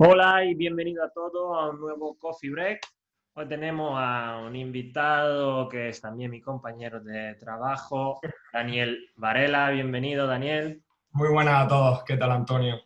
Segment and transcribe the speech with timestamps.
[0.00, 2.86] Hola y bienvenido a todos a un nuevo Coffee Break.
[3.34, 8.20] Hoy tenemos a un invitado que es también mi compañero de trabajo,
[8.52, 9.70] Daniel Varela.
[9.70, 10.84] Bienvenido, Daniel.
[11.10, 12.04] Muy buenas a todos.
[12.04, 12.80] ¿Qué tal, Antonio?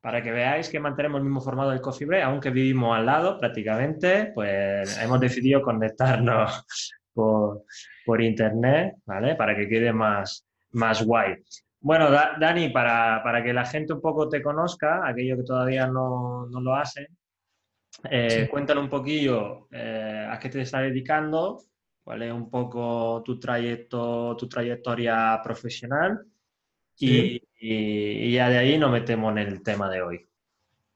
[0.00, 3.38] Para que veáis que mantenemos el mismo formato del Coffee Break, aunque vivimos al lado
[3.38, 6.64] prácticamente, pues hemos decidido conectarnos
[7.12, 7.64] por,
[8.06, 9.34] por internet, ¿vale?
[9.34, 11.34] Para que quede más, más guay.
[11.82, 16.76] Bueno, Dani, para, que la gente un poco te conozca, aquello que todavía no, lo
[16.76, 17.08] hacen,
[18.08, 21.60] eh, cuéntale un poquillo eh, a qué te estás dedicando,
[22.04, 26.24] cuál es un poco tu, trayecto, tu trayectoria profesional
[26.98, 27.42] y,
[28.32, 30.28] ya de ahí nos metemos en el tema de hoy.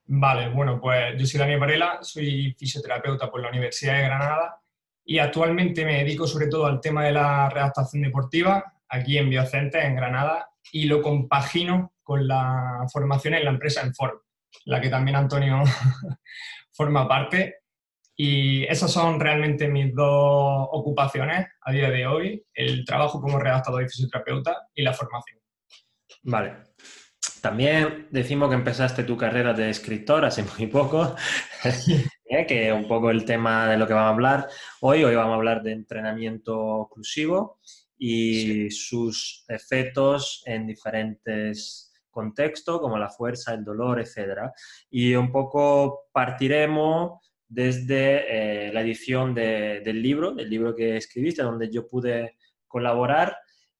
[0.06, 4.60] Vale, bueno, pues yo soy Dani Varela, soy fisioterapeuta por la Universidad de Granada
[5.04, 9.84] y actualmente me dedico sobre todo al tema de la redactación deportiva aquí en Biocentes,
[9.84, 14.18] en Granada, y lo compagino con la formación en la empresa Enform,
[14.66, 15.62] la que también Antonio
[16.72, 17.56] forma parte.
[18.18, 23.82] Y esas son realmente mis dos ocupaciones a día de hoy, el trabajo como redactador
[23.82, 25.38] y fisioterapeuta y la formación.
[26.22, 26.54] Vale.
[27.42, 31.14] También decimos que empezaste tu carrera de escritor hace muy poco,
[31.64, 32.46] ¿eh?
[32.46, 34.48] que es un poco el tema de lo que vamos a hablar
[34.80, 35.04] hoy.
[35.04, 37.60] Hoy vamos a hablar de entrenamiento oclusivo
[37.98, 44.50] y sus efectos en diferentes contextos, como la fuerza, el dolor, etc.
[44.90, 51.70] Y un poco partiremos desde eh, la edición del libro, del libro que escribiste, donde
[51.70, 52.36] yo pude
[52.66, 53.36] colaborar.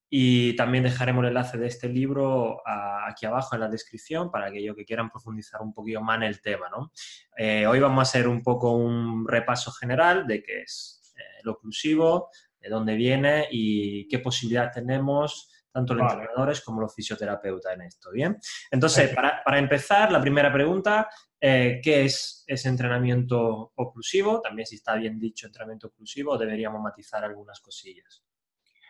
[0.09, 4.76] Y también dejaremos el enlace de este libro aquí abajo en la descripción para aquellos
[4.76, 6.69] que quieran profundizar un poquito más en el tema.
[6.71, 6.93] ¿no?
[7.37, 11.53] Eh, hoy vamos a hacer un poco un repaso general de qué es eh, lo
[11.53, 12.28] oclusivo,
[12.66, 18.10] de dónde viene y qué posibilidad tenemos tanto los entrenadores como los fisioterapeutas en esto,
[18.10, 18.38] ¿bien?
[18.71, 21.06] Entonces, para, empezar, la primera pregunta,
[21.38, 24.41] eh, ¿qué es ese entrenamiento oclusivo?
[24.41, 28.25] También si está bien dicho entrenamiento oclusivo, deberíamos matizar algunas cosillas.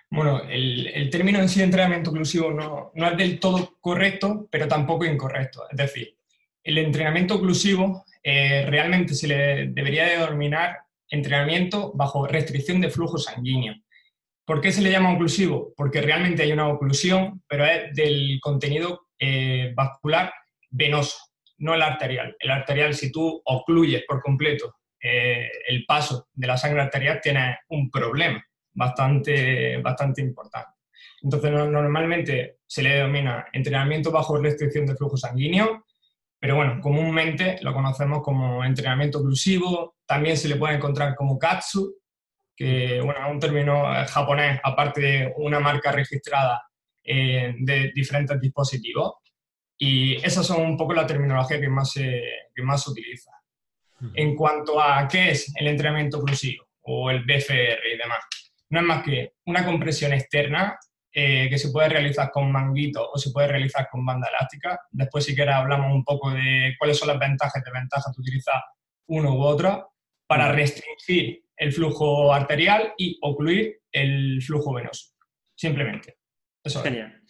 [0.08, 4.68] Bueno, el, término en sí de entrenamiento oclusivo no, no, es del todo correcto, pero
[4.68, 5.64] tampoco incorrecto.
[5.68, 6.16] Es decir,
[6.62, 13.74] el entrenamiento oclusivo eh, realmente se le debería denominar entrenamiento bajo restricción de flujo sanguíneo.
[14.44, 15.72] ¿Por qué se le llama oclusivo?
[15.76, 20.32] Porque realmente hay una oclusión, pero es del contenido eh, vascular
[20.70, 21.18] venoso,
[21.58, 22.36] no el arterial.
[22.38, 27.56] El arterial, si tú ocluyes por completo eh, el paso de la sangre arterial, tienes
[27.68, 30.70] un problema bastante, bastante importante.
[31.22, 35.86] Entonces, normalmente se le denomina entrenamiento bajo restricción de flujo sanguíneo,
[36.38, 41.96] pero bueno, comúnmente lo conocemos como entrenamiento oclusivo, también se le puede encontrar como katsu,
[42.54, 46.62] que bueno, es un término eh, japonés, aparte de una marca registrada
[47.04, 49.14] eh, de diferentes dispositivos.
[49.78, 52.22] Y esas son un poco la terminología que más se,
[52.54, 53.30] que más se utiliza.
[54.14, 58.20] En cuanto a qué es el entrenamiento oclusivo o el BFR y demás,
[58.70, 60.78] no es más que una compresión externa
[61.18, 64.78] eh, que se puede realizar con manguito o se puede realizar con banda elástica.
[64.90, 68.62] Después, si quieres, hablamos un poco de cuáles son las ventajas y desventajas de utilizar
[69.06, 69.94] uno u otro
[70.26, 75.14] para restringir el flujo arterial y ocluir el flujo venoso.
[75.54, 76.18] Simplemente.
[76.62, 77.22] Eso Genial.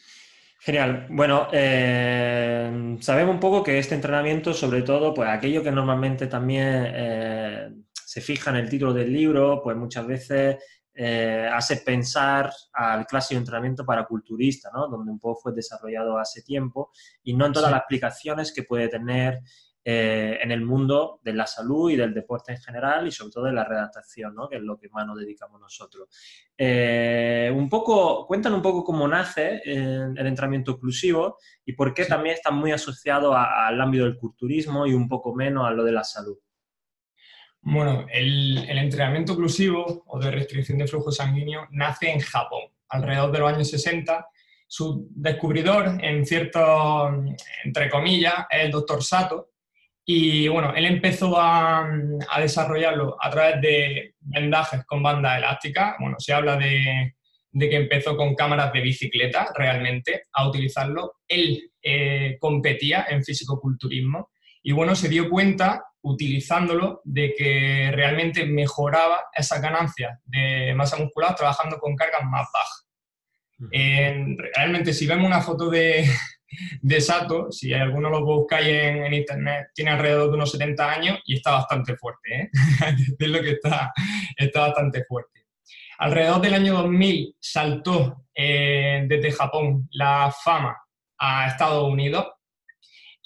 [0.59, 1.07] Genial.
[1.09, 6.89] Bueno, eh, sabemos un poco que este entrenamiento, sobre todo, pues aquello que normalmente también
[6.93, 10.57] eh, se fija en el título del libro, pues muchas veces
[10.99, 14.89] eh, hace pensar al clásico de entrenamiento para culturista, ¿no?
[14.89, 16.91] donde un poco fue desarrollado hace tiempo
[17.23, 19.43] y no en todas las aplicaciones que puede tener
[19.85, 23.44] eh, en el mundo de la salud y del deporte en general y sobre todo
[23.44, 24.49] de la redactación, ¿no?
[24.49, 26.09] que es lo que más nos dedicamos nosotros.
[26.56, 32.37] Eh, un poco, cuéntanos un poco cómo nace el entrenamiento inclusivo y por qué también
[32.37, 36.05] está muy asociado al ámbito del culturismo y un poco menos a lo de la
[36.05, 36.38] salud.
[37.69, 43.39] Bueno, el, entrenamiento oclusivo o de restricción de flujo sanguíneo nace en Japón, alrededor de
[43.41, 44.25] los años 60.
[44.69, 47.11] Su descubridor, en cierto,
[47.65, 49.51] entre comillas, es el doctor Sato.
[50.05, 51.91] Y bueno, él empezó a,
[52.39, 55.97] desarrollarlo a través de vendajes con banda elástica.
[55.99, 57.17] Bueno, se habla de,
[57.59, 61.15] que empezó con cámaras de bicicleta realmente a utilizarlo.
[61.27, 64.31] Él eh, competía en físico-culturismo
[64.67, 71.37] y bueno, se dio cuenta utilizándolo de que realmente mejoraba esas ganancias de masa muscular
[71.37, 72.89] trabajando con cargas más bajas.
[74.57, 76.05] realmente si vemos una foto de,
[76.83, 81.37] de Sato, si alguno lo buscáis en, internet, tiene alrededor de unos 70 años y
[81.37, 82.51] está bastante fuerte, ¿eh?
[83.21, 83.93] es lo que está,
[84.37, 85.47] está bastante fuerte.
[85.99, 90.77] Alrededor del año 2000 saltó eh, desde Japón la fama
[91.19, 92.27] a Estados Unidos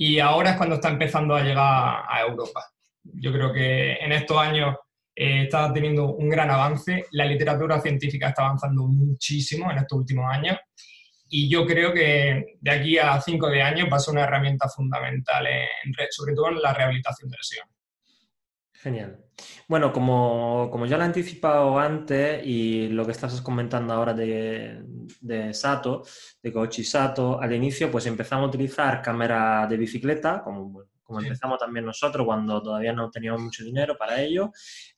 [0.02, 2.64] y ahora es cuando está empezando a llegar a Europa.
[3.02, 4.74] Yo creo que en estos años
[5.14, 10.24] eh, está teniendo un gran avance, la literatura científica está avanzando muchísimo en estos últimos
[10.32, 10.56] años
[11.28, 14.70] y yo creo que de aquí a 5 de años va a ser una herramienta
[14.70, 15.46] fundamental,
[16.08, 17.74] sobre todo en la rehabilitación de lesiones.
[18.82, 19.18] Genial.
[19.68, 24.82] Bueno, como, ya lo he anticipado antes y lo que estás comentando ahora de,
[25.20, 26.02] de Sato,
[26.42, 31.58] de Koichi Sato, al inicio pues empezamos a utilizar cámara de bicicleta, como, como empezamos
[31.58, 34.50] también nosotros cuando todavía no teníamos mucho dinero para ello.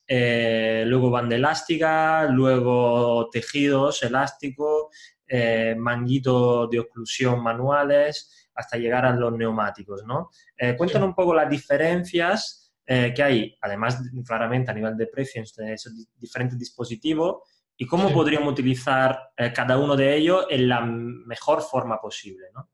[0.07, 4.95] Eh, luego banda elástica, luego tejidos elásticos,
[5.27, 10.31] eh, manguitos de oclusión manuales, hasta llegar a los neumáticos, ¿no?
[10.57, 12.62] Eh, cuéntanos un poco las diferencias
[12.95, 17.43] eh, que hay, además claramente a nivel de precio entre esos diferentes dispositivos
[17.77, 22.69] y cómo podríamos utilizar cada uno de ellos en la mejor forma posible, ¿no?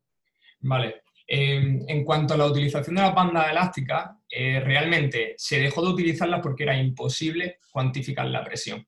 [0.59, 1.03] Vale.
[1.25, 6.41] Em, en cuanto a la utilización de las bandas elásticas, realmente se dejó de utilizarlas
[6.41, 8.85] porque era imposible cuantificar la presión.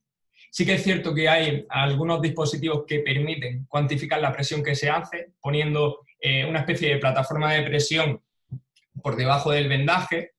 [0.53, 4.89] Sí que es cierto que hay algunos dispositivos que permiten cuantificar la presión que se
[4.89, 8.21] hace poniendo eh, una especie de plataforma de presión
[9.01, 10.33] por debajo del vendaje,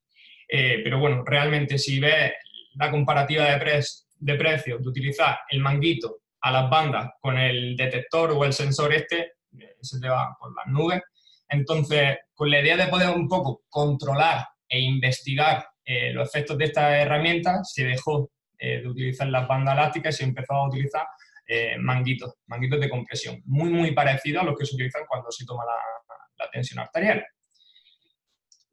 [0.49, 2.33] eh, pero bueno, realmente si ves
[2.75, 3.85] la comparativa de,
[4.19, 8.93] de precios de utilizar el manguito a las bandas con el detector o el sensor
[8.93, 11.03] este, eh, se te va por las nubes.
[11.49, 15.67] Entonces, con la idea de poder un poco controlar e investigar
[16.15, 18.31] los efectos de esta herramienta, se dejó
[18.65, 21.05] eh, de utilizar las bandas elásticas y se empezó a utilizar
[21.49, 25.45] eh, manguitos, manguitos de compresión, muy, muy parecidos a los que se utilizan cuando se
[25.45, 27.25] toma la, tensión arterial.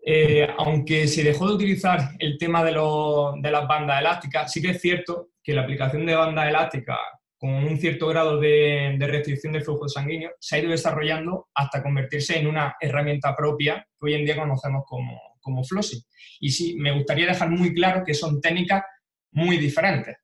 [0.05, 4.71] Eh, aunque se dejó de utilizar el tema de, de, las bandas elásticas, sí que
[4.71, 6.97] es cierto que la aplicación de bandas elásticas
[7.39, 12.37] con un cierto grado de, restricción del flujo sanguíneo se ha ido desarrollando hasta convertirse
[12.37, 16.01] en una herramienta propia que hoy en día conocemos como, como flossing.
[16.41, 18.83] Y sí, me gustaría dejar muy claro que son técnicas
[19.31, 20.17] muy diferentes.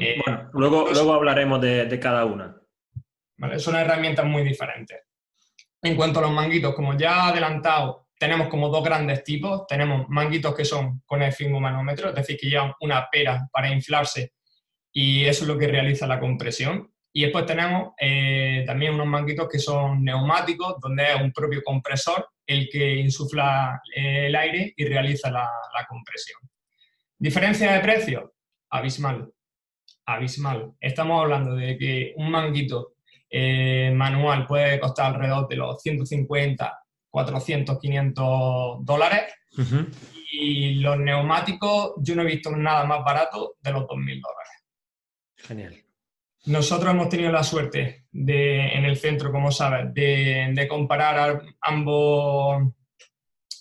[0.00, 2.56] Eh, bueno, luego, luego hablaremos de, cada una.
[3.36, 3.58] ¿vale?
[3.58, 4.98] Son herramientas muy diferentes.
[5.82, 9.66] En cuanto a los manguitos, como ya he adelantado, tenemos como dos grandes tipos.
[9.66, 14.34] Tenemos manguitos que son con el manómetro, es decir, que llevan una pera para inflarse
[14.92, 16.92] y eso es lo que realiza la compresión.
[17.14, 22.28] Y después tenemos eh, también unos manguitos que son neumáticos, donde es un propio compresor
[22.46, 25.50] el que insufla eh, el aire y realiza la
[25.88, 26.40] compresión.
[27.18, 28.34] Diferencia de precio,
[28.68, 29.32] abismal,
[30.04, 30.72] abismal.
[30.78, 32.96] Estamos hablando de que un manguito
[33.30, 39.34] eh, manual puede costar alrededor de los 150, 400, 500 dólares.
[40.32, 44.52] Y los neumáticos, yo no he visto nada más barato de los 2.000 dólares.
[45.36, 45.84] Genial.
[46.46, 52.72] Nosotros hemos tenido la suerte de, en el centro, como sabes, de, comparar ambos,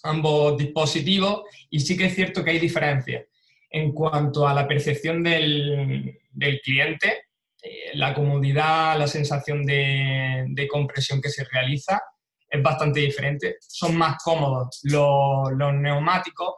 [0.04, 3.26] ambos dispositivos y sí que es cierto que hay diferencias
[3.70, 6.20] en cuanto a la percepción del,
[6.64, 7.26] cliente,
[7.62, 12.02] eh, la comodidad, la sensación de, compresión que se realiza
[12.50, 13.58] es bastante diferente.
[13.60, 16.56] Son más cómodos los, neumáticos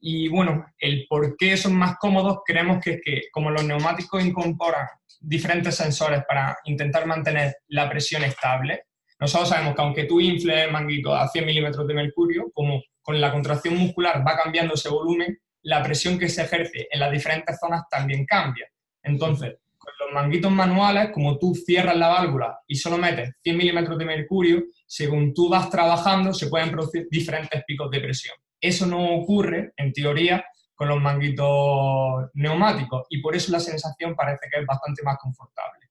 [0.00, 4.24] y bueno, el por qué son más cómodos creemos que es que como los neumáticos
[4.24, 4.86] incorporan
[5.20, 8.82] diferentes sensores para intentar mantener la presión estable,
[9.18, 13.20] nosotros sabemos que aunque tú infles el manguito a 100 milímetros de mercurio, como con
[13.20, 17.58] la contracción muscular va cambiando ese volumen, la presión que se ejerce en las diferentes
[17.58, 18.68] zonas también cambia.
[19.02, 23.98] Entonces, con los manguitos manuales, como tú cierras la válvula y solo metes 100 milímetros
[23.98, 28.36] de mercurio, según tú vas trabajando, se pueden producir diferentes picos de presión.
[28.60, 34.46] Eso no ocurre, en teoría, con los manguitos neumáticos y por eso la sensación parece
[34.52, 35.86] que es bastante más confortable.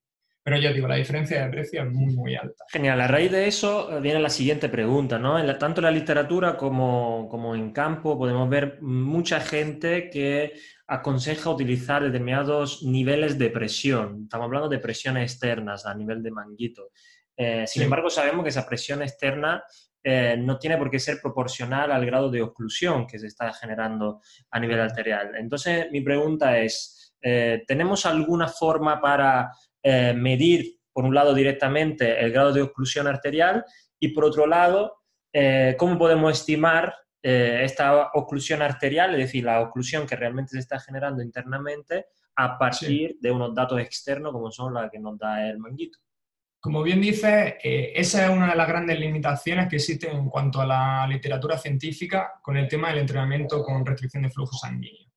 [0.46, 2.66] Pero ya digo, la diferencia de precio es muy, muy alta.
[2.70, 3.02] Genial.
[3.02, 5.40] A raíz de eso eh, viene la siguiente pregunta, ¿no?
[5.40, 10.54] En tanto en la literatura como, como, en campo podemos ver mucha gente que
[10.86, 14.26] aconseja utilizar determinados niveles de presión.
[14.26, 16.92] Estamos hablando de presiones externas a nivel de manguito.
[17.38, 19.64] Eh, sin embargo, sabemos que esa presión externa
[20.04, 24.22] eh, no tiene por qué ser proporcional al grado de oclusión que se está generando
[24.52, 25.32] a nivel arterial.
[25.36, 27.16] Entonces, mi pregunta es,
[27.68, 29.50] ¿tenemos alguna forma para
[29.82, 33.64] eh, medir, por un lado, directamente el grado de oclusión arterial
[34.00, 35.02] y, por otro lado,
[35.32, 36.94] eh, cómo podemos estimar
[37.28, 43.18] esta oclusión arterial, es decir, la oclusión que realmente se está generando internamente a partir
[43.20, 45.98] de unos datos externos como son las que nos da el manguito.
[46.66, 50.62] Como bien dice, eh, esa es una de las grandes limitaciones que existen en cuanto
[50.62, 55.08] a la literatura científica con el tema del entrenamiento con restricción de flujo sanguíneo.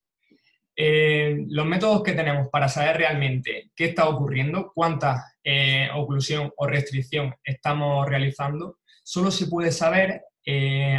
[0.76, 6.66] Eh, los métodos que tenemos para saber realmente qué está ocurriendo, cuánta eh, oclusión o
[6.66, 10.20] restricción estamos realizando, solo se puede saber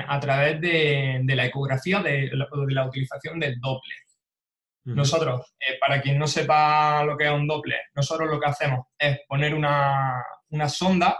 [0.07, 3.97] a través de, la ecografía o de, la utilización del Doppler.
[4.85, 9.19] Nosotros, para quien no sepa lo que es un Doppler, nosotros lo que hacemos es
[9.27, 11.17] poner una, una sonda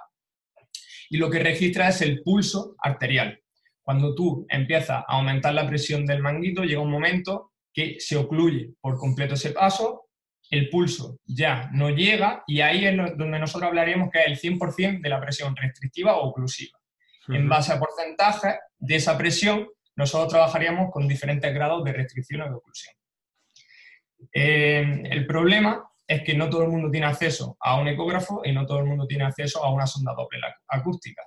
[1.09, 3.39] y lo que registra es el pulso arterial.
[3.81, 8.71] Cuando tú empiezas a aumentar la presión del manguito, llega un momento que se ocluye
[8.79, 10.09] por completo ese paso,
[10.50, 15.01] el pulso ya no llega y ahí es donde nosotros hablaríamos que es el 100%
[15.01, 16.77] de la presión restrictiva o oclusiva.
[17.27, 22.45] En base a porcentaje de esa presión, nosotros trabajaríamos con diferentes grados de restricción o
[22.45, 22.95] de oclusión.
[24.33, 28.51] Eh, el problema es que no todo el mundo tiene acceso a un ecógrafo y
[28.51, 31.22] no todo el mundo tiene acceso a una sonda doble acústica.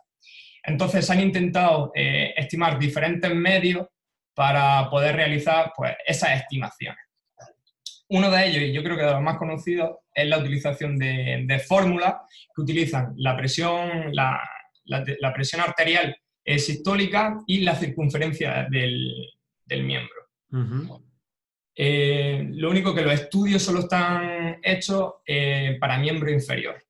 [0.65, 3.87] Entonces han intentado eh, estimar diferentes medios
[4.35, 6.99] para poder realizar pues, esas estimaciones.
[8.09, 11.63] Uno de ellos, y yo creo que de los más conocidos, es la utilización de,
[11.67, 12.17] fórmulas
[12.55, 14.41] que utilizan la presión, la,
[15.33, 16.15] presión arterial
[16.59, 20.11] sistólica y la circunferencia del, miembro.
[21.75, 26.83] Eh, lo único que los estudios solo están hechos eh, para miembro inferior.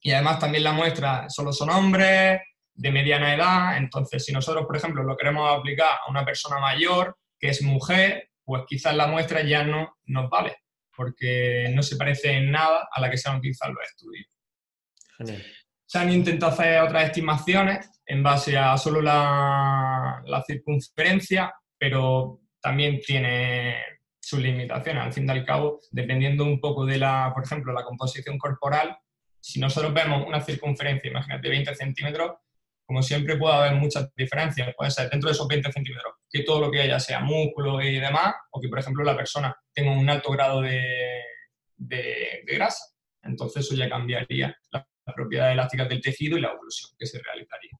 [0.00, 2.40] Y además también la muestra solo son hombres
[2.74, 7.16] de mediana edad, entonces si nosotros, por ejemplo, lo queremos aplicar a una persona mayor
[7.38, 10.56] que es mujer, pues quizás la muestra ya no nos vale,
[10.96, 14.26] porque no se parece en nada a la que se han utilizado los estudios.
[15.86, 23.00] Se han intentado hacer otras estimaciones en base a solo la, la circunferencia, pero también
[23.00, 23.76] tiene
[24.20, 25.02] sus limitaciones.
[25.02, 28.96] Al fin y al cabo, dependiendo un poco de la, por ejemplo, la composición corporal,
[29.40, 32.32] si nosotros vemos una circunferencia, imagínate, 20 centímetros,
[32.86, 34.72] como siempre puede haber muchas diferencias.
[34.76, 37.98] Puede ser dentro de esos 20 centímetros que todo lo que haya sea músculo y
[37.98, 41.20] demás, o que, por ejemplo, la persona tenga un alto grado de,
[42.46, 42.84] grasa.
[43.22, 47.70] Entonces eso ya cambiaría las propiedades elásticas del tejido y la oclusión que se realizaría.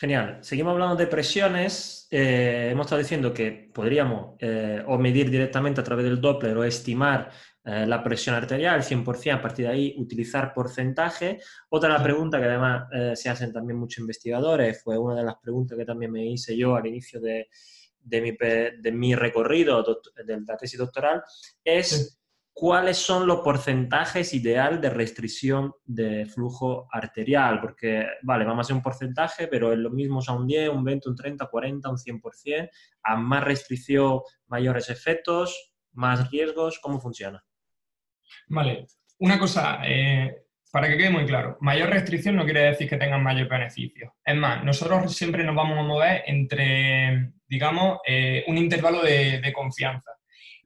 [0.00, 0.38] Genial.
[0.42, 2.06] Seguimos hablando de presiones.
[2.08, 6.62] Eh, hemos estado diciendo que podríamos eh, o medir directamente a través del Doppler o
[6.62, 7.32] estimar
[7.64, 11.40] eh, la presión arterial 100%, a partir de ahí utilizar porcentaje.
[11.70, 12.88] Otra pregunta que además
[13.18, 16.76] se hacen también muchos investigadores, fue una de las preguntas que también me hice yo
[16.76, 17.48] al inicio de,
[18.04, 21.24] mi, de mi, recorrido de la tesis doctoral,
[21.64, 22.20] es
[22.58, 28.74] cuáles son los porcentajes ideal de restricción de flujo arterial, porque, vale, vamos a hacer
[28.74, 31.96] un porcentaje, pero es lo mismo a un 10, un 20, un 30, 40, un
[31.96, 32.68] 100%,
[33.04, 37.44] a más restricción, mayores efectos, más riesgos, ¿cómo funciona?
[38.48, 38.88] Vale,
[39.18, 43.22] una cosa, eh, para que quede muy claro, mayor restricción no quiere decir que tengan
[43.22, 44.16] mayor beneficio.
[44.24, 50.17] Es más, nosotros siempre nos vamos a mover entre, digamos, eh, un intervalo de confianza.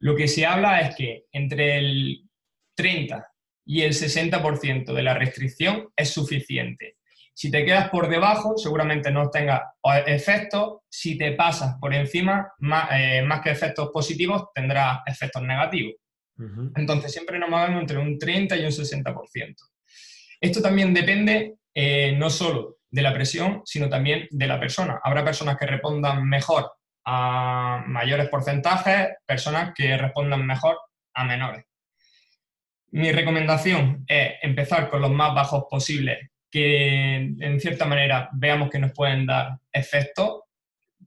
[0.03, 2.29] Lo que se habla es que entre el
[2.75, 3.25] 30
[3.65, 6.97] y el 60% de la restricción es suficiente.
[7.33, 9.61] Si te quedas por debajo, seguramente no tengas
[10.05, 10.81] efectos.
[10.89, 15.93] Si te pasas por encima, más, eh, que efectos positivos, tendrás efectos negativos.
[16.75, 19.55] Entonces, siempre nos movemos entre un 30 y un 60%.
[20.41, 24.99] Esto también depende eh, no solo de la presión, sino también de la persona.
[25.01, 26.69] Habrá personas que respondan mejor
[27.05, 30.77] a mayores porcentajes, personas que respondan mejor
[31.13, 31.65] a menores.
[32.91, 38.79] Mi recomendación es empezar con los más bajos posibles, que en cierta manera veamos que
[38.79, 40.41] nos pueden dar efectos.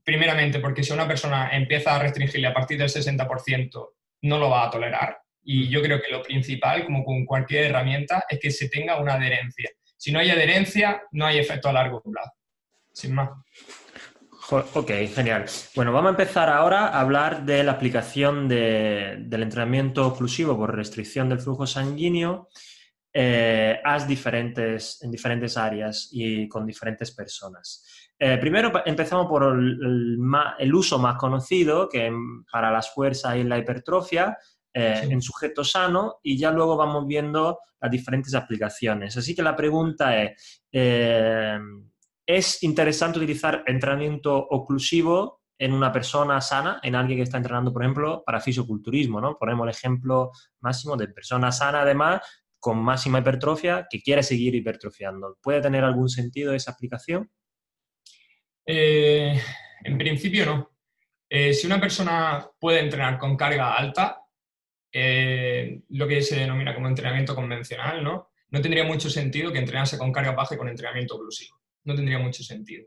[0.03, 3.89] Primeramente, porque si una persona empieza a restringirle a partir del 60%,
[4.21, 5.17] no lo va a tolerar.
[5.43, 9.13] Y yo creo que lo principal, como con cualquier herramienta, es que se tenga una
[9.13, 9.69] adherencia.
[9.95, 12.33] Si no hay adherencia, no hay efecto a largo plazo.
[12.91, 13.29] Sin más.
[14.49, 15.45] Ok, genial.
[15.75, 21.27] Bueno, vamos a empezar ahora a hablar de la aplicación del entrenamiento oclusivo por restricción
[21.27, 22.47] del flujo sanguíneo
[23.11, 27.85] eh, diferentes, en diferentes áreas y con diferentes personas.
[28.17, 32.09] Eh, primero empezamos por el, uso más conocido, que
[32.49, 34.37] para las fuerzas y la hipertrofia,
[34.73, 39.17] eh, en sujeto sano, y ya luego vamos viendo las diferentes aplicaciones.
[39.17, 41.59] Así que la pregunta es, eh,
[42.27, 47.81] es interesante utilizar entrenamiento oclusivo en una persona sana, en alguien que está entrenando, por
[47.81, 49.37] ejemplo, para fisioculturismo, ¿no?
[49.39, 52.21] Ponemos el ejemplo máximo de persona sana, además,
[52.59, 55.37] con máxima hipertrofia que quiere seguir hipertrofiando.
[55.41, 57.31] ¿Puede tener algún sentido esa aplicación?
[58.65, 59.41] Eh,
[59.83, 60.71] en principio no.
[61.29, 64.21] Eh, si una persona puede entrenar con carga alta,
[64.91, 68.31] eh, lo que se denomina como entrenamiento convencional, ¿no?
[68.49, 71.56] No tendría mucho sentido que entrenase con carga baja y con entrenamiento oclusivo.
[71.87, 72.85] No tendría mucho sentido.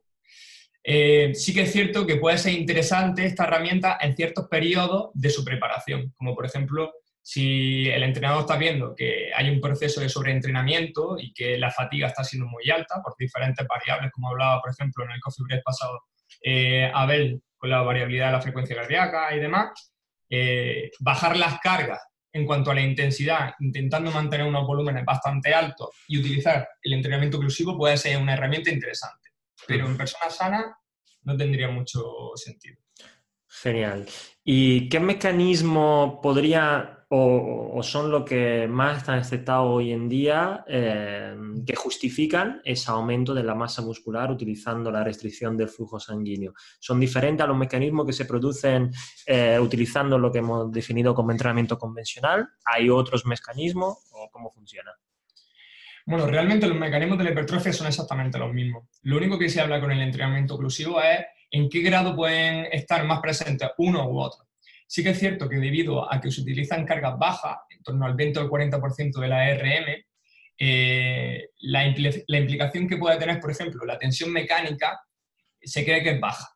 [0.85, 5.45] sí que es cierto que puede ser interesante esta herramienta en ciertos periodos de su
[5.45, 6.92] preparación, como por ejemplo
[7.23, 12.09] si el entrenador está viendo que hay un proceso de sobreentrenamiento y que la fatiga
[12.09, 15.62] está siendo muy alta por diferentes variables, como hablaba, por ejemplo, en el coffee break
[15.62, 16.00] pasado,
[16.42, 19.92] eh, Abel, con la variabilidad de la frecuencia cardíaca y demás,
[20.30, 22.00] eh, bajar las cargas
[22.33, 27.37] en cuanto a la intensidad, intentando mantener unos volúmenes bastante altos y utilizar el entrenamiento
[27.39, 29.31] inclusivo puede ser una herramienta interesante.
[29.67, 30.67] Pero en personas sanas
[31.23, 32.79] no tendría mucho sentido.
[33.49, 34.07] Genial.
[34.45, 41.35] ¿Y qué mecanismo podría o, son lo que más están aceptados hoy en día eh,
[41.67, 46.55] que justifican ese aumento de la masa muscular utilizando la restricción del flujo sanguíneo.
[46.79, 48.93] Son diferentes a los mecanismos que se producen
[49.26, 52.49] eh, utilizando lo que hemos definido como entrenamiento convencional.
[52.64, 54.93] ¿Hay otros mecanismos o cómo funciona?
[56.07, 58.85] Bueno, realmente los mecanismos de la hipertrofia son exactamente los mismos.
[59.02, 63.05] Lo único que se habla con el entrenamiento oclusivo es en qué grado pueden estar
[63.05, 64.50] más presentes uno u otro.
[64.90, 68.16] Sí que es cierto que debido a que se utilizan cargas bajas, en torno al
[68.16, 70.04] 20 o el 40% de la ARM,
[70.59, 75.00] eh, la, implicación que puede tener, por ejemplo, la tensión mecánica
[75.62, 76.49] se cree que es baja.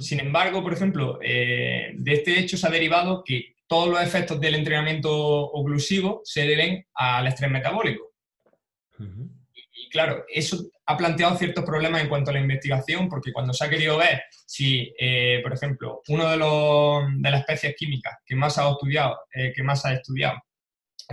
[0.00, 4.40] Sin embargo, por ejemplo, eh, de este hecho se ha derivado que todos los efectos
[4.40, 8.14] del entrenamiento oclusivo se deben al estrés metabólico.
[9.94, 13.70] Claro, eso ha planteado ciertos problemas en cuanto a la investigación, porque cuando se ha
[13.70, 18.68] querido ver si, eh, por ejemplo, una de, de, las especies químicas que más ha
[18.68, 20.36] estudiado, eh, que más ha estudiado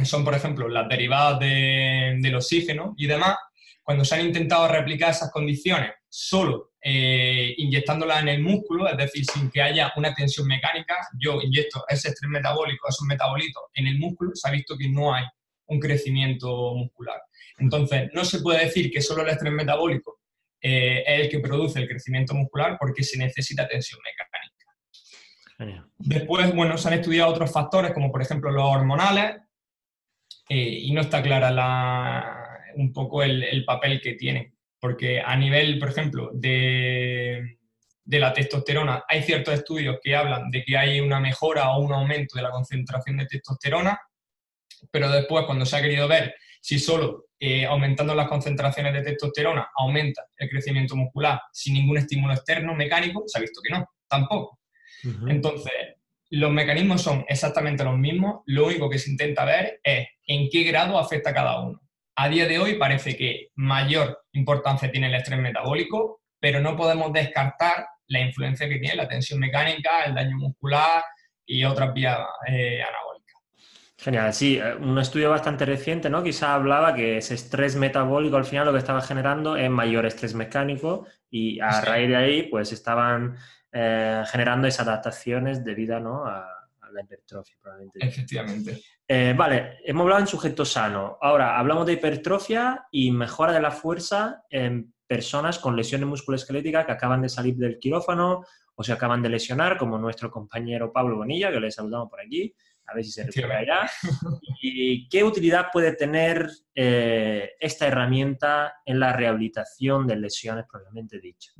[0.04, 3.38] son, por ejemplo, las derivadas del oxígeno y demás,
[3.84, 9.26] cuando se han intentado replicar esas condiciones solo eh, inyectándolas en el músculo, es decir,
[9.26, 14.00] sin que haya una tensión mecánica, yo inyecto ese estrés metabólico, esos metabolitos en el
[14.00, 15.26] músculo, se ha visto que no hay
[15.68, 17.22] un crecimiento muscular.
[17.62, 20.20] Entonces, no se puede decir que solo el estrés metabólico
[20.60, 25.88] eh, es el que produce el crecimiento muscular porque se necesita tensión mecánica.
[26.00, 29.38] Después, bueno, se han estudiado otros factores como por ejemplo los hormonales
[30.50, 35.90] eh, y no está clara un poco el, papel que tienen, porque a nivel, por
[35.90, 37.60] ejemplo, de,
[38.04, 41.94] de la testosterona, hay ciertos estudios que hablan de que hay una mejora o un
[41.94, 44.00] aumento de la concentración de testosterona,
[44.90, 49.72] pero después cuando se ha querido ver si solo eh, aumentando las concentraciones de testosterona
[49.76, 54.60] aumenta el crecimiento muscular sin ningún estímulo externo mecánico, se ha visto que no, tampoco.
[55.28, 55.74] Entonces,
[56.30, 60.62] los mecanismos son exactamente los mismos, lo único que se intenta ver es en qué
[60.62, 61.82] grado afecta cada uno.
[62.16, 67.12] A día de hoy parece que mayor importancia tiene el estrés metabólico, pero no podemos
[67.12, 71.04] descartar la influencia que tiene la tensión mecánica, el daño muscular
[71.44, 72.84] y otras vías eh,
[74.02, 76.24] Genial, sí, eh, un estudio bastante reciente, ¿no?
[76.24, 80.34] Quizá hablaba que ese estrés metabólico al final lo que estaba generando es mayor estrés
[80.34, 83.38] mecánico y a raíz de ahí pues estaban
[83.72, 86.26] eh, generando esas adaptaciones debido ¿no?
[86.26, 86.48] a,
[86.92, 88.00] la hipertrofia probablemente.
[88.04, 88.82] Efectivamente.
[89.08, 91.20] Eh, vale, hemos hablado en sujeto sano.
[91.22, 96.92] Ahora hablamos de hipertrofia y mejora de la fuerza en personas con lesiones musculoesqueléticas que
[96.92, 101.52] acaban de salir del quirófano o se acaban de lesionar, como nuestro compañero Pablo Bonilla,
[101.52, 102.54] que le saludamos por aquí
[102.92, 103.90] a ver si se recupera ya.
[104.62, 111.56] ¿Y qué utilidad puede tener eh, esta herramienta en la rehabilitación de lesiones propiamente dichas?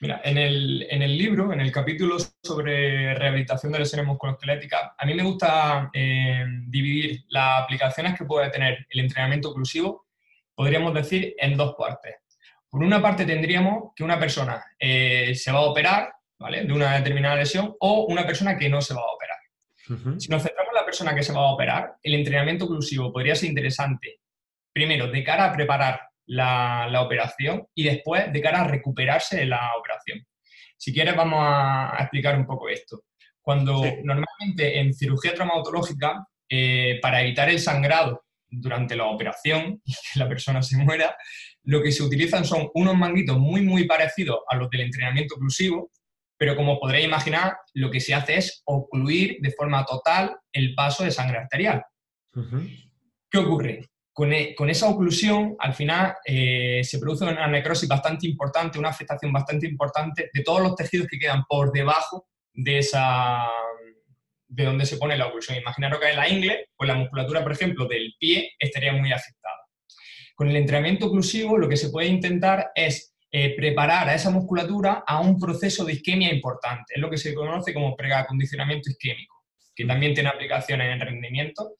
[0.00, 5.06] Mira, en el, en el, libro, en el capítulo sobre rehabilitación de lesiones musculoesqueléticas, a
[5.06, 10.06] mí me gusta eh, dividir las aplicaciones que puede tener el entrenamiento oclusivo,
[10.54, 12.16] podríamos decir, en dos partes.
[12.68, 16.64] Por una parte tendríamos que una persona eh, se va a operar ¿vale?
[16.64, 19.23] de una determinada lesión o una persona que no se va a operar.
[20.18, 23.34] Si nos centramos en la persona que se va a operar, el entrenamiento oclusivo podría
[23.34, 24.20] ser interesante,
[24.72, 29.70] primero, de cara a preparar la, operación y después de cara a recuperarse de la
[29.78, 30.26] operación.
[30.76, 33.04] Si quieres, vamos a, explicar un poco esto.
[33.42, 40.18] Cuando normalmente en cirugía traumatológica, eh, para evitar el sangrado durante la operación y que
[40.18, 41.16] la persona se muera,
[41.64, 45.90] lo que se utilizan son unos manguitos muy, muy parecidos a los del entrenamiento oclusivo,
[46.36, 51.04] pero como podréis imaginar, lo que se hace es ocluir de forma total el paso
[51.04, 51.84] de sangre arterial.
[53.30, 53.88] ¿Qué ocurre?
[54.16, 59.32] E, con, esa oclusión, al final, eh, se produce una necrosis bastante importante, una afectación
[59.32, 63.48] bastante importante de todos los tejidos que quedan por debajo de esa,
[64.46, 65.58] de donde se pone la oclusión.
[65.58, 69.58] Imaginaros que en la ingle, pues la musculatura, por ejemplo, del pie estaría muy afectada.
[70.36, 75.02] Con el entrenamiento oclusivo lo que se puede intentar es eh, preparar a esa musculatura
[75.04, 76.94] a un proceso de isquemia importante.
[76.94, 79.42] Es lo que se conoce como preacondicionamiento isquémico,
[79.74, 81.72] que también tiene aplicaciones en rendimiento.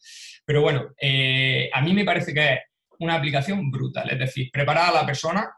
[0.44, 2.60] Pero bueno, eh, a mí me parece que es
[2.98, 5.48] una aplicación brutal, es decir, preparar a la persona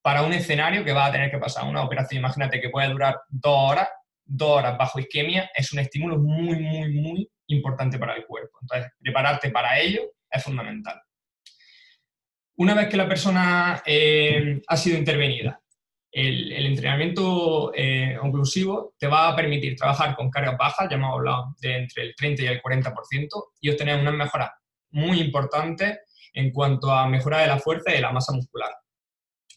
[0.00, 2.20] para un escenario que va a tener que pasar una operación.
[2.20, 3.88] Imagínate que puede durar dos horas,
[4.24, 8.58] dos horas bajo isquemia, es un estímulo muy, muy, muy importante para el cuerpo.
[8.62, 11.02] Entonces, prepararte para ello es fundamental.
[12.58, 15.60] Una vez que la persona eh, ha sido intervenida,
[16.10, 21.54] el, entrenamiento eh, oclusivo te va a permitir trabajar con cargas bajas, ya hemos hablado
[21.60, 23.28] de entre el 30 y el 40%,
[23.60, 24.50] y obtener unas mejoras
[24.90, 25.98] muy importantes
[26.32, 28.70] en cuanto a mejora de la fuerza y de la masa muscular.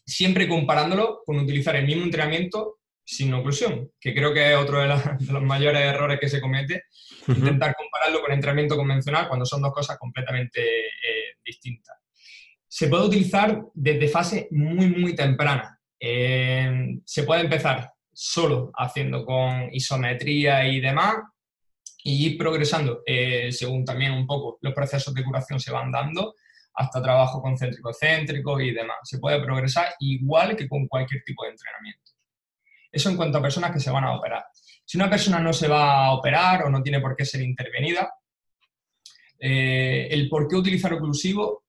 [0.04, 4.88] Siempre comparándolo con utilizar el mismo entrenamiento sin oclusión, que creo que es otro de,
[4.88, 6.82] los mayores errores que se comete,
[7.26, 11.99] intentar compararlo con entrenamiento convencional cuando son dos cosas completamente eh, distintas
[12.72, 15.76] se puede utilizar desde fase muy, muy temprana.
[15.98, 21.16] Eh, se puede empezar solo haciendo con isometría y demás
[22.04, 26.36] y ir progresando eh, según también un poco los procesos de curación se van dando
[26.74, 28.98] hasta trabajo concéntrico-céntrico y demás.
[29.02, 32.12] Se puede progresar igual que con cualquier tipo de entrenamiento.
[32.92, 34.44] Eso en cuanto a personas que se van a operar.
[34.84, 38.14] Si una persona no se va a operar o no tiene por qué ser intervenida,
[39.40, 41.64] eh, el por qué utilizar oclusivo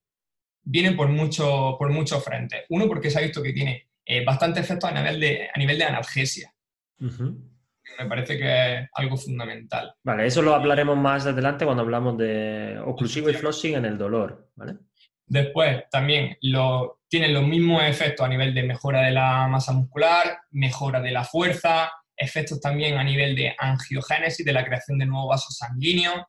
[0.63, 2.65] vienen por, mucho, por muchos frentes.
[2.69, 5.77] Uno, porque se ha visto que tiene eh, bastante efecto a nivel de, a nivel
[5.77, 6.53] de analgesia.
[6.99, 9.93] Me parece que es algo fundamental.
[10.03, 14.49] Vale, eso lo hablaremos más adelante cuando hablamos de oclusivo y flossing en el dolor,
[14.55, 14.77] ¿vale?
[15.25, 20.39] Después, también lo, tienen los mismos efectos a nivel de mejora de la masa muscular,
[20.51, 25.29] mejora de la fuerza, efectos también a nivel de angiogénesis, de la creación de nuevos
[25.29, 26.21] vasos sanguíneos,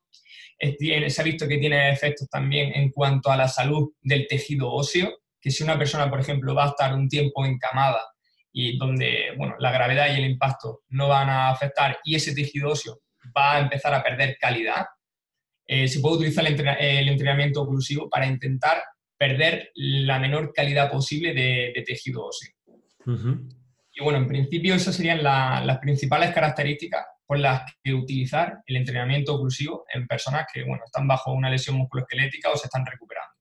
[0.58, 5.18] se ha visto que tiene efectos también en cuanto a la salud del tejido óseo,
[5.40, 8.00] que si una persona, por ejemplo, va a estar un tiempo encamada
[8.52, 12.70] y donde bueno, la gravedad y el impacto no van a afectar y ese tejido
[12.70, 13.00] óseo
[13.36, 14.86] va a empezar a perder calidad,
[15.66, 18.82] eh, se puede utilizar el, entrenamiento oclusivo para intentar
[19.16, 22.52] perder la menor calidad posible de, tejido óseo.
[23.94, 29.34] Y bueno, en principio esas serían las principales características por las que utilizar el entrenamiento
[29.34, 33.32] oclusivo en personas que bueno, están bajo una lesión musculoesquelética o se están recuperando.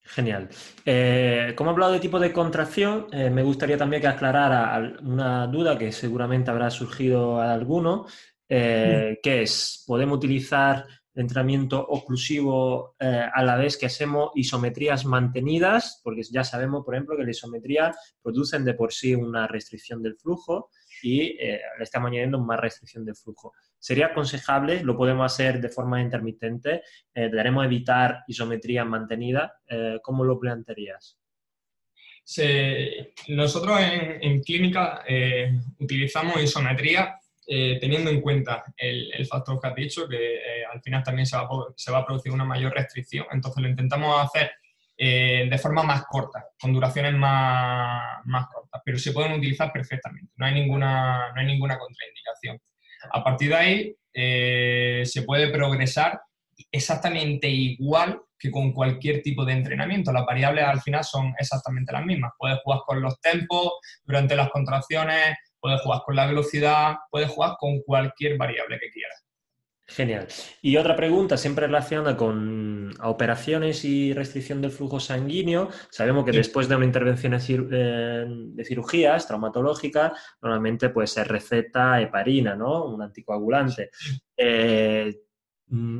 [0.00, 0.48] Genial.
[0.84, 5.48] Eh, como he hablado de tipo de contracción, eh, me gustaría también que aclarara una
[5.48, 8.06] duda que seguramente habrá surgido a alguno,
[8.48, 16.00] eh, que es, ¿podemos utilizar entrenamiento oclusivo a la vez que hacemos isometrías mantenidas?
[16.04, 20.16] Porque ya sabemos, por ejemplo, que la isometría producen de por sí una restricción del
[20.16, 20.70] flujo
[21.02, 23.52] y le estamos añadiendo más restricción del flujo.
[23.78, 24.82] ¿Sería aconsejable?
[24.82, 26.82] ¿Lo podemos hacer de forma intermitente?
[27.14, 29.60] Eh, ¿Deberemos evitar isometría mantenida?
[29.68, 31.18] Eh, ¿Cómo lo plantearías?
[33.28, 40.64] nosotros en, clínica eh, utilizamos isometría teniendo en cuenta el, factor que has dicho, que
[40.68, 43.26] al final también se va, se va, a producir una mayor restricción.
[43.30, 44.50] Entonces lo intentamos hacer
[44.96, 50.46] de forma más corta, con duraciones más, más, cortas, pero se pueden utilizar perfectamente, no
[50.46, 52.58] hay ninguna, no hay ninguna contraindicación.
[53.12, 56.22] A partir de ahí eh, se puede progresar
[56.72, 60.12] exactamente igual que con cualquier tipo de entrenamiento.
[60.12, 62.32] Las variables al final son exactamente las mismas.
[62.38, 63.72] Puedes jugar con los tempos
[64.04, 69.25] durante las contracciones, puedes jugar con la velocidad, puedes jugar con cualquier variable que quieras.
[69.88, 70.26] Genial.
[70.62, 75.68] Y otra pregunta, siempre relacionada con operaciones y restricción del flujo sanguíneo.
[75.90, 82.86] Sabemos que después de una intervención de cirugías traumatológicas, normalmente pues, se receta heparina, ¿no?
[82.86, 83.90] Un anticoagulante.
[84.36, 85.14] Eh,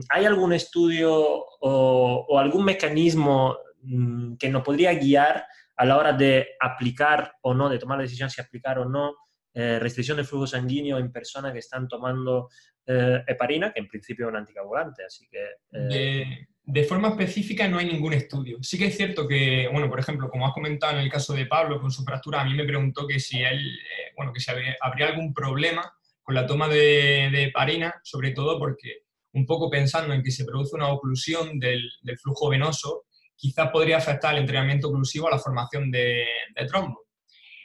[0.09, 5.47] ¿Hay algún estudio o, algún mecanismo mm, que nos podría guiar
[5.77, 9.15] a la hora de aplicar o no, de tomar la decisión si aplicar o no
[9.59, 12.51] eh, restricción del flujo sanguíneo en personas que están tomando
[12.87, 15.45] eh, heparina, que en principio es un anticoagulante, así que...
[15.73, 18.59] Eh, de, forma específica no hay ningún estudio.
[18.61, 21.47] Sí que es cierto que, bueno, por ejemplo, como has comentado en el caso de
[21.47, 24.51] Pablo con su fractura, a mí me preguntó que si él, eh, bueno, que si
[24.51, 25.91] habría, algún problema
[26.23, 30.77] con la toma de, heparina, sobre todo porque un poco pensando en que se produce
[30.77, 31.91] una oclusión del,
[32.23, 37.07] flujo venoso, quizás podría afectar el entrenamiento oclusivo a la formación de, de trombo.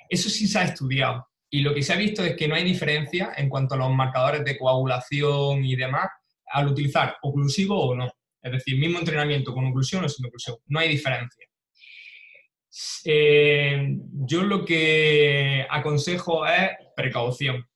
[0.10, 2.64] Eso sí se ha estudiado, y lo que se ha visto es que no hay
[2.64, 6.08] diferencia en cuanto a los marcadores de coagulación y demás
[6.46, 8.10] al utilizar oclusivo o no.
[8.42, 10.56] Es decir, mismo entrenamiento con oclusión o sin oclusión.
[10.68, 11.46] No hay diferencia.
[13.04, 17.68] Eh, yo lo que aconsejo es precaución.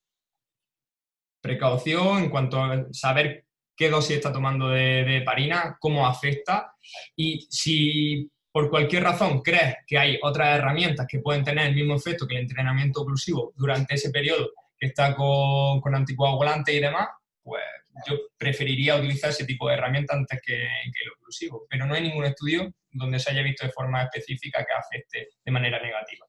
[1.41, 6.73] precaución en cuanto a saber qué dosis está tomando de, de parina, cómo afecta
[7.13, 11.93] y si por cualquier razón crees que hay otras herramientas que pueden tener el mismo
[11.93, 17.09] efecto que el entrenamiento oclusivo durante ese periodo que está con, con anticoagulantes y demás,
[17.43, 17.61] pues
[18.07, 21.67] yo preferiría utilizar ese tipo de herramientas antes que, el oclusivo.
[21.69, 25.51] Pero no hay ningún estudio donde se haya visto de forma específica que afecte de
[25.51, 26.25] manera negativa.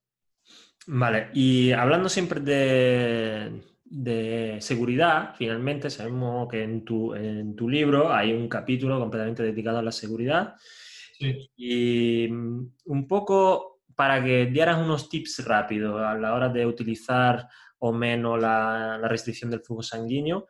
[0.88, 8.12] Vale, y hablando siempre de, de seguridad, finalmente sabemos que en tu, en tu libro
[8.12, 10.56] hay un capítulo completamente dedicado a la seguridad.
[11.18, 17.48] Y mm, un poco para que dieras unos tips rápidos a la hora de utilizar
[17.78, 20.46] o menos la, restricción del flujo sanguíneo,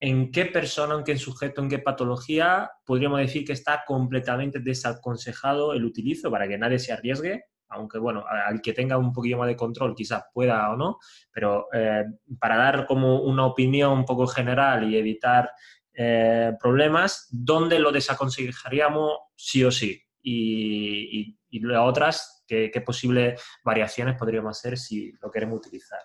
[0.00, 5.72] ¿en qué persona, en qué sujeto, en qué patología podríamos decir que está completamente desaconsejado
[5.72, 7.44] el utilizo para que nadie se arriesgue?
[7.68, 10.98] Aunque bueno, al que tenga un poquillo más de control quizás pueda o no,
[11.32, 12.04] pero eh,
[12.38, 15.50] para dar como una opinión un poco general y evitar
[15.92, 20.03] eh, problemas, ¿dónde lo desaconsejaríamos sí o sí?
[20.24, 26.00] Y, y, otras, ¿qué, posibles variaciones podríamos hacer si lo queremos utilizar?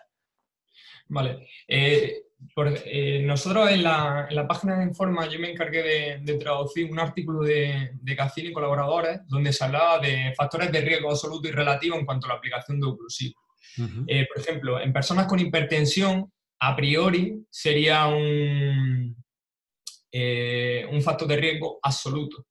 [1.08, 1.47] Vale.
[1.67, 2.23] Eh,
[2.86, 6.99] eh, nosotros en la, en la, página de Informa yo me encargué de, traducir un
[6.99, 11.97] artículo de, de y colaboradores donde se hablaba de factores de riesgo absoluto y relativo
[11.97, 13.39] en cuanto a la aplicación de oclusivo.
[14.08, 19.15] Eh, por ejemplo, en personas con hipertensión, a priori sería un,
[20.91, 22.45] un factor de riesgo absoluto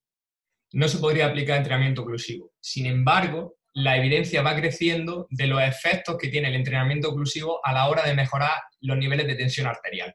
[0.71, 2.51] no se podría aplicar entrenamiento oclusivo.
[2.59, 7.73] Sin embargo, la evidencia va creciendo de los efectos que tiene el entrenamiento oclusivo a
[7.73, 10.13] la hora de mejorar los niveles de tensión arterial.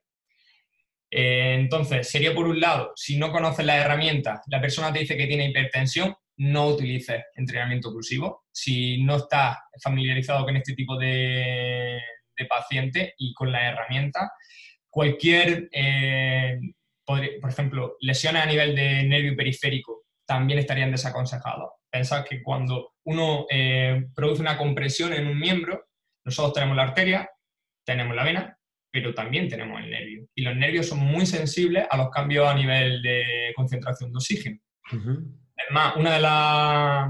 [1.11, 5.17] Eh, entonces, sería por un lado, si no conoces las herramientas, la persona te dice
[5.17, 8.45] que tiene hipertensión, no utilices entrenamiento oclusivo.
[8.53, 12.01] Si no estás familiarizado con este tipo de,
[12.49, 14.29] paciente y con las herramientas,
[14.90, 16.59] cualquier, eh,
[17.05, 21.71] por ejemplo, lesiones a nivel de nervio periférico también estarían desaconsejados.
[21.91, 25.87] Pensad que cuando uno eh, produce una compresión en un miembro,
[26.25, 27.31] nosotros tenemos la arteria,
[27.85, 28.59] tenemos la vena,
[28.91, 30.27] pero también tenemos el nervio.
[30.35, 34.59] Y los nervios son muy sensibles a los cambios a nivel de concentración de oxígeno.
[34.91, 37.09] Es más, una de las,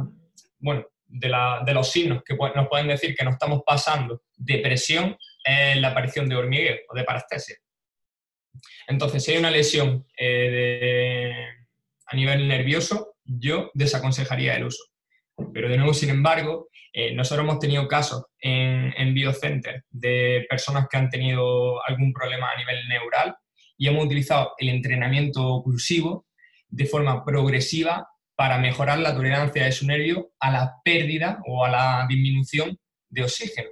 [0.58, 5.76] bueno, de, los signos que nos pueden decir que nos estamos pasando de presión es
[5.76, 7.56] la aparición de hormigueo o de parestesia.
[8.86, 11.53] Entonces, si hay una lesión eh, de
[12.14, 14.84] a nivel nervioso, yo desaconsejaría el uso.
[15.52, 20.86] Pero de nuevo, sin embargo, eh, nosotros hemos tenido casos en, en BioCenter de personas
[20.88, 23.34] que han tenido algún problema a nivel neural
[23.76, 26.26] y hemos utilizado el entrenamiento oclusivo
[26.68, 31.70] de forma progresiva para mejorar la tolerancia de su nervio a la pérdida o a
[31.70, 33.70] la disminución de oxígeno.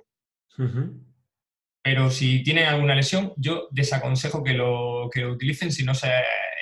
[1.82, 6.08] Pero si tienen alguna lesión, yo desaconsejo que lo, que lo utilicen si no se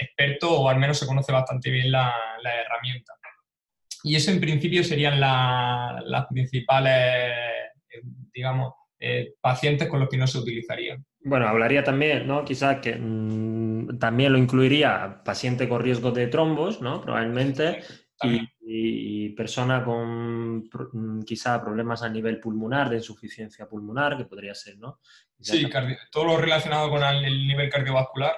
[0.01, 3.13] experto o al menos se conoce bastante bien la, herramienta.
[4.03, 7.35] Y eso en principio serían las principales,
[8.33, 10.99] digamos, eh, pacientes con los que no se utilizaría.
[11.23, 12.45] Bueno, hablaría también, ¿no?
[12.45, 17.01] Quizás que mm, también lo incluiría paciente con riesgo de trombos, ¿no?
[17.01, 17.83] Probablemente,
[18.23, 24.79] y, persona con mm, quizá problemas a nivel pulmonar, de insuficiencia pulmonar, que podría ser,
[24.79, 25.01] ¿no?
[25.41, 25.67] sí,
[26.11, 28.35] todo lo relacionado con el nivel cardiovascular.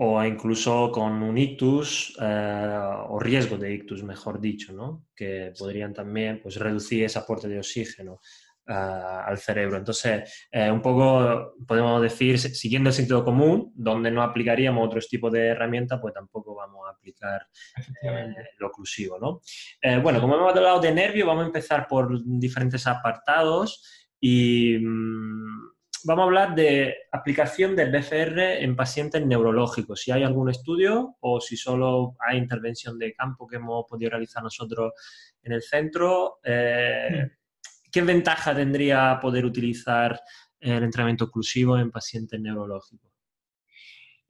[0.00, 5.06] O incluso con un ictus eh, o riesgo de ictus, mejor dicho, ¿no?
[5.14, 8.20] Que podrían también pues, reducir ese aporte de oxígeno
[8.68, 9.78] al cerebro.
[9.78, 15.32] Entonces, eh, un poco podemos decir, siguiendo el sentido común, donde no aplicaríamos otros tipos
[15.32, 17.46] de herramientas, pues tampoco vamos a aplicar
[18.02, 19.18] eh, lo oclusivo.
[19.18, 19.40] ¿no?
[19.80, 25.77] Eh, bueno, como hemos hablado de nervio, vamos a empezar por diferentes apartados y mm,
[26.04, 30.00] vamos a hablar de aplicación del BFR en pacientes neurológicos.
[30.00, 34.42] Si hay algún estudio o si solo hay intervención de campo que hemos podido realizar
[34.42, 34.92] nosotros
[35.42, 36.38] en el centro.
[36.44, 37.26] Hmm.
[37.90, 40.20] ¿Qué ventaja tendría poder utilizar
[40.60, 43.10] el entrenamiento oclusivo en pacientes neurológicos?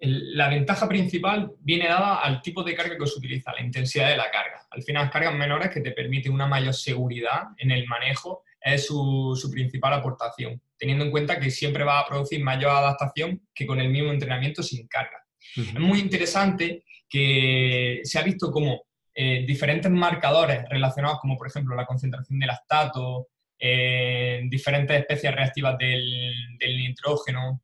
[0.00, 4.16] La ventaja principal viene dada al tipo de carga que se utiliza, la intensidad de
[4.16, 4.64] la carga.
[4.70, 9.48] Al final, cargas menores que te permiten una mayor seguridad en el manejo es su,
[9.52, 13.88] principal aportación, teniendo en cuenta que siempre va a producir mayor adaptación que con el
[13.88, 15.24] mismo entrenamiento sin carga.
[15.56, 18.82] Es muy interesante que se ha visto como
[19.14, 23.28] eh, diferentes marcadores relacionados, como por ejemplo la concentración de lactato,
[23.60, 27.60] diferentes especies reactivas del, nitrógeno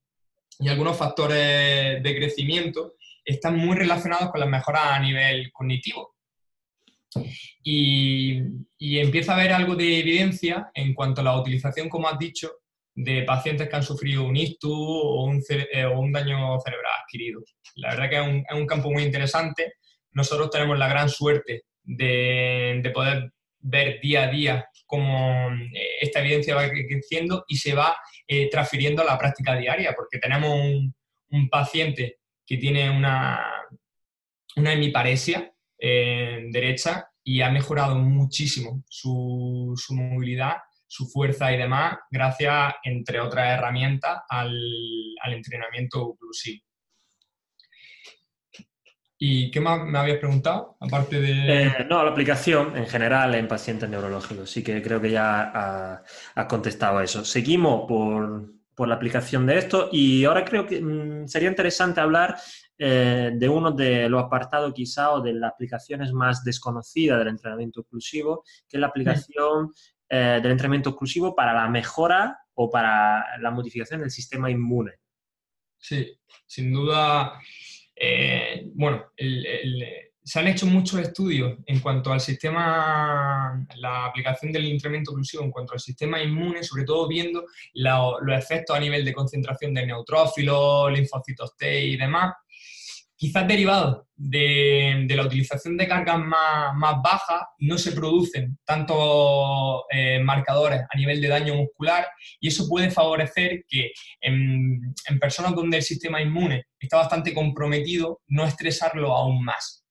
[0.58, 6.13] y algunos factores de crecimiento están muy relacionados con las mejoras a nivel cognitivo.
[7.62, 8.42] Y,
[8.78, 12.50] empieza a haber algo de evidencia en cuanto a la utilización, como has dicho,
[12.94, 16.92] de pacientes que han sufrido un ictus o un, eh, o un daño cerebral.
[17.02, 17.42] adquirido.
[17.76, 19.74] La verdad que es un, campo muy interesante.
[20.12, 26.54] Nosotros tenemos la gran suerte de, poder ver día a día cómo eh, esta evidencia
[26.54, 27.96] va creciendo y se va
[28.28, 30.94] eh, transfiriendo a la práctica diaria, porque tenemos un,
[31.50, 33.44] paciente que tiene una,
[34.54, 35.53] una hemiparesia
[36.50, 40.56] derecha y ha mejorado muchísimo su, su movilidad
[40.94, 44.54] su fuerza y demás, gracias, entre otras herramientas, al,
[45.26, 46.62] entrenamiento oclusivo.
[49.18, 50.76] ¿Y qué más me habías preguntado?
[50.78, 51.64] Aparte de.
[51.66, 54.48] Eh, no, la aplicación en general en pacientes neurológicos.
[54.48, 56.02] Sí que creo que ya
[56.34, 57.24] has contestado eso.
[57.24, 62.36] Seguimos por, la aplicación de esto y ahora creo que mm, sería interesante hablar
[62.76, 67.82] eh, de uno de los apartados quizá o de las aplicaciones más desconocidas del entrenamiento
[67.82, 69.72] oclusivo, que es la aplicación
[70.08, 74.92] eh, del entrenamiento exclusivo para la mejora o para la modificación del sistema inmune.
[75.78, 77.38] Sí, sin duda.
[77.94, 79.04] Eh, bueno,
[80.24, 85.52] se han hecho muchos estudios en cuanto al sistema, la aplicación del entrenamiento exclusivo en
[85.52, 90.90] cuanto al sistema inmune, sobre todo viendo los efectos a nivel de concentración de neutrófilos,
[90.90, 92.34] linfocitos T y demás
[93.16, 100.82] quizás derivados de, la utilización de cargas más, bajas, no se producen tantos eh, marcadores
[100.82, 102.06] a nivel de daño muscular
[102.40, 108.44] y eso puede favorecer que en, personas donde el sistema inmune está bastante comprometido, no
[108.44, 109.82] estresarlo aún más.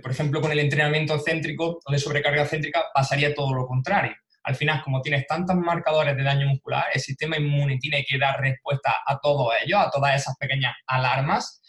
[0.00, 4.14] Por ejemplo, con el entrenamiento céntrico o de sobrecarga céntrica pasaría todo lo contrario.
[4.44, 8.40] Al final, como tienes tantos marcadores de daño muscular, el sistema inmune tiene que dar
[8.40, 11.62] respuesta a todo ello, a todas esas pequeñas alarmas,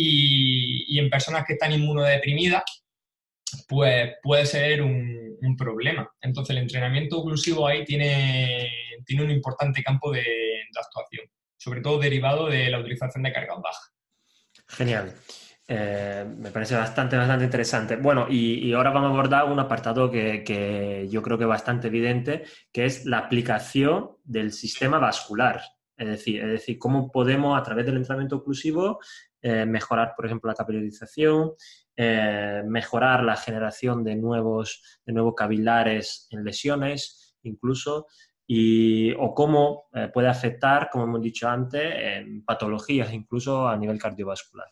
[0.00, 2.62] y, en personas que están inmunodeprimidas,
[3.66, 5.16] pues puede ser un,
[5.56, 6.08] problema.
[6.20, 8.70] Entonces el entrenamiento oclusivo ahí tiene,
[9.04, 10.22] tiene un importante campo de,
[10.78, 13.92] actuación, sobre todo derivado de la utilización de cargas bajas.
[14.68, 15.14] Genial.
[15.66, 17.96] Eh, me parece bastante, bastante interesante.
[17.96, 21.88] Bueno, y, ahora vamos a abordar un apartado que, que, yo creo que es bastante
[21.88, 25.62] evidente, que es la aplicación del sistema vascular.
[25.96, 29.00] Es decir, es decir, cómo podemos a través del entrenamiento oclusivo
[29.40, 31.52] eh, mejorar, por ejemplo, la capilarización,
[31.96, 38.06] eh, mejorar la generación de nuevos, de nuevos capilares en lesiones, incluso,
[38.46, 43.98] y, o cómo eh, puede afectar, como hemos dicho antes, en patologías, incluso a nivel
[43.98, 44.68] cardiovascular.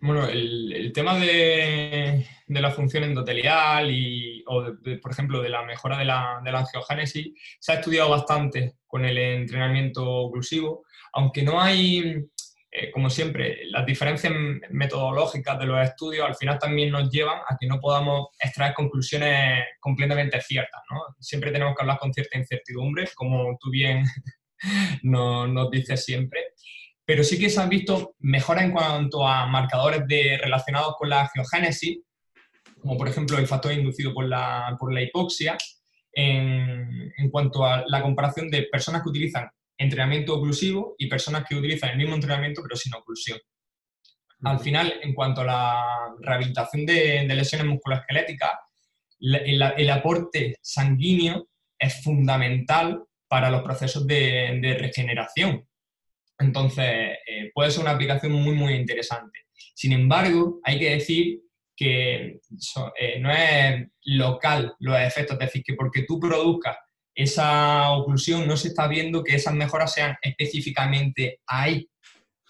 [0.00, 4.66] Bueno, el, tema de, la función endotelial y, o,
[5.02, 9.04] por ejemplo, de la mejora de la, de la, angiogénesis se ha estudiado bastante con
[9.04, 12.28] el entrenamiento oclusivo, aunque no hay
[12.70, 14.32] eh, como siempre, las diferencias
[14.70, 19.64] metodológicas de los estudios al final también nos llevan a que no podamos extraer conclusiones
[19.80, 20.82] completamente ciertas.
[20.90, 21.00] ¿no?
[21.18, 24.04] Siempre tenemos que hablar con cierta incertidumbre, como tú bien
[25.02, 26.40] nos, nos dices siempre.
[27.06, 31.26] Pero sí que se han visto mejoras en cuanto a marcadores de, relacionados con la
[31.34, 32.00] geogénesis,
[32.82, 35.56] como por ejemplo el factor inducido por la, por la hipoxia,
[36.12, 41.54] en, en cuanto a la comparación de personas que utilizan entrenamiento oclusivo y personas que
[41.54, 43.38] utilizan el mismo entrenamiento pero sin oclusión.
[44.44, 48.50] Al final, en cuanto a la rehabilitación de, lesiones musculoesqueléticas,
[49.20, 55.66] el, aporte sanguíneo es fundamental para los procesos de, regeneración.
[56.38, 59.40] Entonces, eh, puede ser una aplicación muy, muy interesante.
[59.74, 61.40] Sin embargo, hay que decir
[61.74, 62.40] que
[62.98, 66.76] eh, no es local los efectos, es decir, que porque tú produzcas
[67.18, 71.90] esa oclusión no se está viendo que esas mejoras sean específicamente ahí.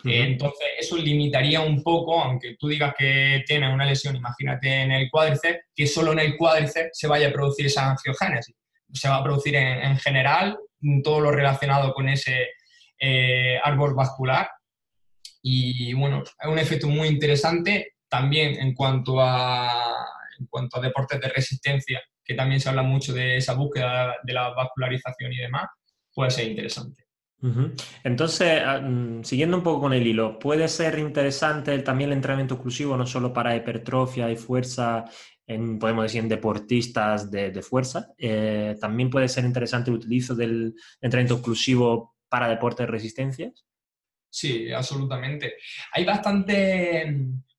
[0.04, 5.11] Entonces, eso limitaría un poco, aunque tú digas que tienes una lesión, imagínate en el
[5.11, 8.54] cuádriceps, que solo en el cuádriceps se vaya a producir esa angiogénesis.
[8.92, 10.59] Se va a producir en, general
[11.02, 12.48] todo lo relacionado con ese
[13.00, 14.50] eh, árbol vascular.
[15.42, 19.94] Y bueno, es un efecto muy interesante también en cuanto a,
[20.38, 24.32] en cuanto a deportes de resistencia que también se habla mucho de esa búsqueda de
[24.34, 25.66] la vascularización y demás,
[26.12, 27.04] puede ser interesante.
[28.04, 32.54] Entonces, ah, mm, siguiendo un poco con el hilo, ¿puede ser interesante también el entrenamiento
[32.54, 35.04] exclusivo no solo para hipertrofia y fuerza,
[35.46, 38.09] en, podemos decir, en deportistas de, fuerza?
[38.18, 43.53] Eh, ¿También puede ser interesante el utilizo del entrenamiento exclusivo para deportes de resistencia?
[44.28, 45.55] Sí, absolutamente.
[45.92, 47.05] Hay bastante,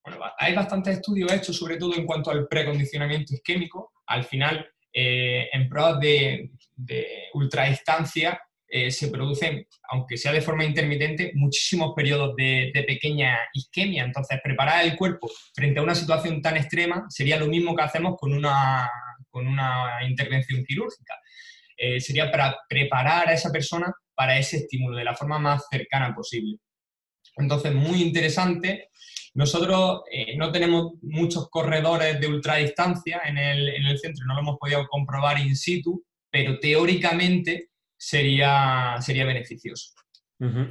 [0.04, 5.48] bueno, hay bastantes estudios hechos, sobre todo en cuanto al precondicionamiento isquémico, al final, eh,
[5.54, 8.40] en pruebas de, de ultradistancia,
[8.72, 14.04] eh, se producen, aunque sea de forma intermitente, muchísimos periodos de, pequeña isquemia.
[14.04, 18.16] Entonces, preparar el cuerpo frente a una situación tan extrema sería lo mismo que hacemos
[18.20, 18.88] con una,
[19.32, 21.16] con una intervención quirúrgica.
[21.76, 26.14] Eh, sería para preparar a esa persona para ese estímulo de la forma más cercana
[26.14, 26.58] posible.
[27.38, 28.90] Entonces, muy interesante.
[29.34, 34.42] Nosotros eh, no tenemos muchos corredores de ultradistancia en el, en el centro, no lo
[34.42, 39.94] hemos podido comprobar in situ, pero teóricamente sería, sería beneficioso.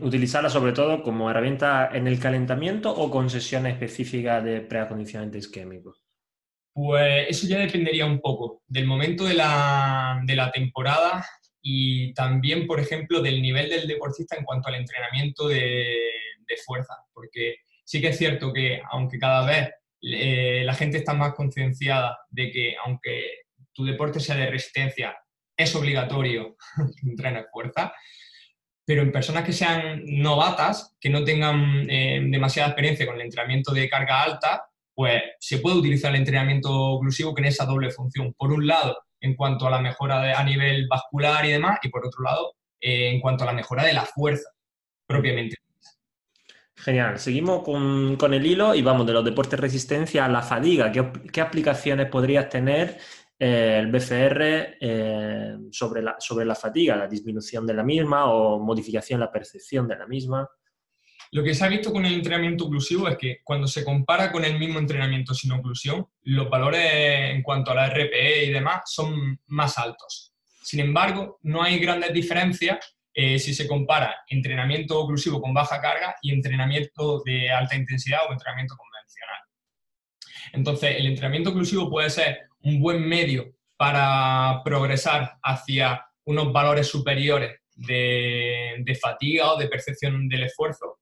[0.00, 5.94] Utilizarla sobre todo como herramienta en el calentamiento o con sesiones específicas de preacondicionamiento isquémico.
[6.72, 11.22] Pues eso ya dependería un poco del momento de la, de la, temporada
[11.60, 16.94] y también, por ejemplo, del nivel del deportista en cuanto al entrenamiento de, de fuerza.
[17.12, 17.56] Porque
[17.88, 19.70] sí que es cierto que aunque cada vez
[20.02, 23.24] eh, la gente está más concienciada de que aunque
[23.72, 25.16] tu deporte sea de resistencia,
[25.56, 26.56] es obligatorio
[27.02, 27.94] entrenar fuerza,
[28.84, 33.72] pero en personas que sean novatas, que no tengan eh, demasiada experiencia con el entrenamiento
[33.72, 38.34] de carga alta, pues se puede utilizar el entrenamiento oclusivo que esa doble función.
[38.34, 42.06] Por un lado, en cuanto a la mejora a nivel vascular y demás, y por
[42.06, 44.50] otro lado, eh, en cuanto a la mejora de la fuerza
[45.06, 45.56] propiamente.
[46.84, 47.18] Genial.
[47.18, 50.90] Seguimos con, el hilo y vamos de los deportes de resistencia a la fadiga.
[50.90, 52.98] qué aplicaciones podrías tener
[53.38, 59.18] el BCR eh, sobre, la, sobre la fatiga, la disminución de la misma o modificación
[59.18, 60.48] en la percepción de la misma.
[61.30, 64.44] Lo que se ha visto con el entrenamiento oclusivo es que cuando se compara con
[64.44, 69.38] el mismo entrenamiento sin oclusión, los valores en cuanto a la RPE y demás son
[69.46, 70.34] más altos.
[70.62, 72.78] Sin embargo, no hay grandes diferencias
[73.14, 78.32] eh, si se compara entrenamiento oclusivo con baja carga y entrenamiento de alta intensidad o
[78.32, 79.38] entrenamiento convencional.
[80.52, 87.60] Entonces, el entrenamiento oclusivo puede ser un buen medio para progresar hacia unos valores superiores
[87.74, 90.98] de, fatiga o de percepción del esfuerzo.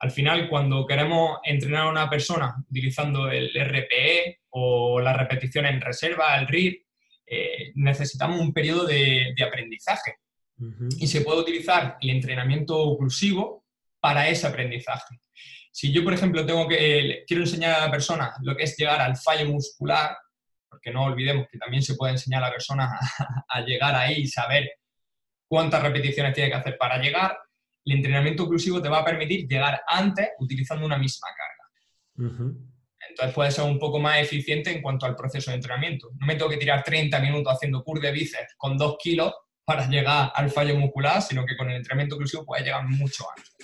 [0.00, 5.80] Al final, cuando queremos entrenar a una persona utilizando el RPE o la repetición en
[5.80, 6.84] reserva, el RIR,
[7.26, 10.16] eh, necesitamos un periodo de, aprendizaje.
[10.98, 13.64] Y se puede utilizar el entrenamiento oclusivo
[13.98, 15.20] para ese aprendizaje.
[15.72, 19.00] Si yo, por ejemplo, tengo que, quiero enseñar a la persona lo que es llegar
[19.00, 20.16] al fallo muscular,
[20.68, 22.98] porque no olvidemos que también se puede enseñar a la persona
[23.48, 24.70] a, llegar ahí y saber
[25.46, 27.38] cuántas repeticiones tiene que hacer para llegar.
[27.84, 32.50] El entrenamiento oclusivo te va a permitir llegar antes utilizando una misma carga.
[33.08, 36.10] Entonces puede ser un poco más eficiente en cuanto al proceso de entrenamiento.
[36.18, 39.32] No me tengo que tirar 30 minutos haciendo curl de bíceps con 2 kilos
[39.70, 43.54] para llegar al fallo muscular, sino que con el entrenamiento oclusivo puedes llegar mucho antes.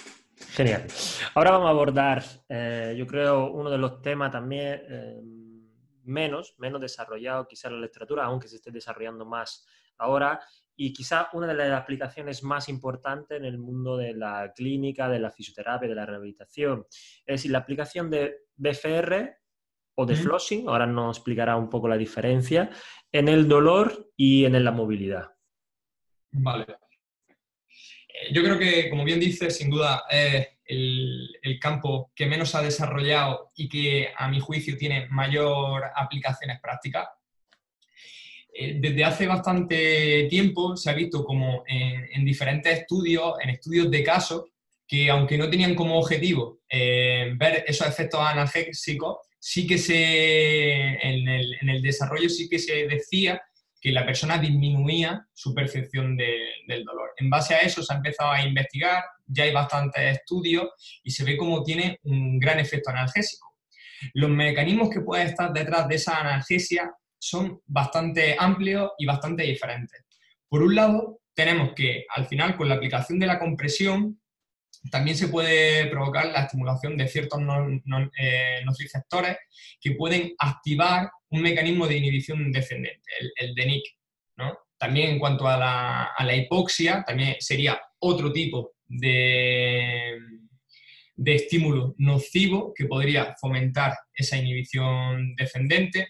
[0.52, 0.86] Genial.
[1.34, 5.20] Ahora vamos a abordar, eh, yo creo, uno de los temas también eh,
[6.04, 9.66] menos, menos desarrollado quizá la literatura, aunque se esté desarrollando más
[9.98, 10.38] ahora,
[10.76, 15.18] y quizá una de las aplicaciones más importantes en el mundo de la clínica, de
[15.18, 16.86] la fisioterapia, de la rehabilitación.
[16.88, 19.38] Es decir, la aplicación de BFR
[19.96, 22.70] o de flossing, ahora nos explicará un poco la diferencia,
[23.10, 25.35] en el dolor y en la movilidad.
[26.38, 26.66] Vale.
[28.08, 32.62] Eh, yo creo que, como bien dices, sin duda es el, campo que menos ha
[32.62, 37.08] desarrollado y que, a mi juicio, tiene mayor aplicaciones prácticas.
[38.52, 44.02] Eh, desde hace bastante tiempo se ha visto como en, diferentes estudios, en estudios de
[44.02, 44.44] casos,
[44.86, 51.68] que aunque no tenían como objetivo eh, ver esos efectos analgésicos, sí que se, en
[51.68, 53.40] el desarrollo sí que se decía
[53.86, 57.10] que la persona disminuía su percepción del dolor.
[57.18, 60.70] En base a eso se ha empezado a investigar, ya hay bastantes estudios
[61.04, 63.46] y se ve cómo tiene un gran efecto analgésico.
[64.14, 70.04] Los mecanismos que pueden estar detrás de esa analgesia son bastante amplios y bastante diferentes.
[70.48, 74.20] Por un lado, tenemos que al final con la aplicación de la compresión
[74.90, 77.40] también se puede provocar la estimulación de ciertos
[78.18, 79.36] eh, nociceptores
[79.80, 83.84] que pueden activar un mecanismo de inhibición descendente, el, de DENIC.
[84.36, 84.58] ¿no?
[84.78, 90.18] También en cuanto a la, hipoxia, también sería otro tipo de,
[91.16, 96.08] de estímulo nocivo que podría fomentar esa inhibición descendente.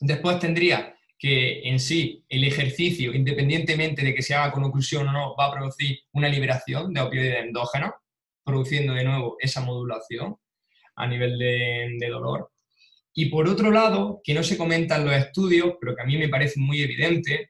[0.00, 5.12] Después tendría que en sí el ejercicio, independientemente de que se haga con oclusión o
[5.12, 7.92] no, va a producir una liberación de opioides endógenos,
[8.44, 10.36] produciendo de nuevo esa modulación
[10.94, 12.50] a nivel de, dolor.
[13.20, 16.16] Y por otro lado, que no se comenta en los estudios, pero que a mí
[16.16, 17.48] me parece muy evidente,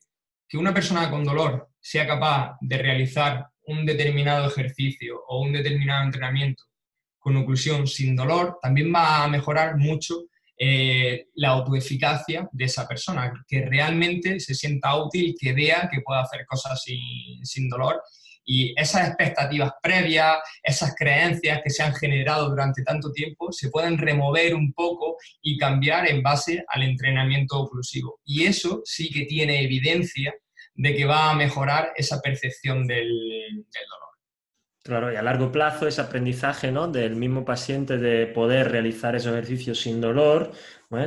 [0.48, 6.04] que una persona con dolor sea capaz de realizar un determinado ejercicio o un determinado
[6.04, 6.62] entrenamiento
[7.18, 10.14] con oclusión sin dolor, también va a mejorar mucho
[10.58, 16.22] eh, la autoeficacia de esa persona, que realmente se sienta útil, que vea que puede
[16.22, 18.00] hacer cosas sin, dolor.
[18.50, 23.98] Y esas expectativas previas, esas creencias que se han generado durante tanto tiempo, se pueden
[23.98, 28.20] remover un poco y cambiar en base al entrenamiento oclusivo.
[28.24, 30.34] Y eso sí que tiene evidencia
[30.74, 34.08] de que va a mejorar esa percepción del dolor.
[34.82, 36.88] Claro, y a largo plazo ese aprendizaje ¿no?
[36.88, 40.52] del mismo paciente de poder realizar esos ejercicios sin dolor,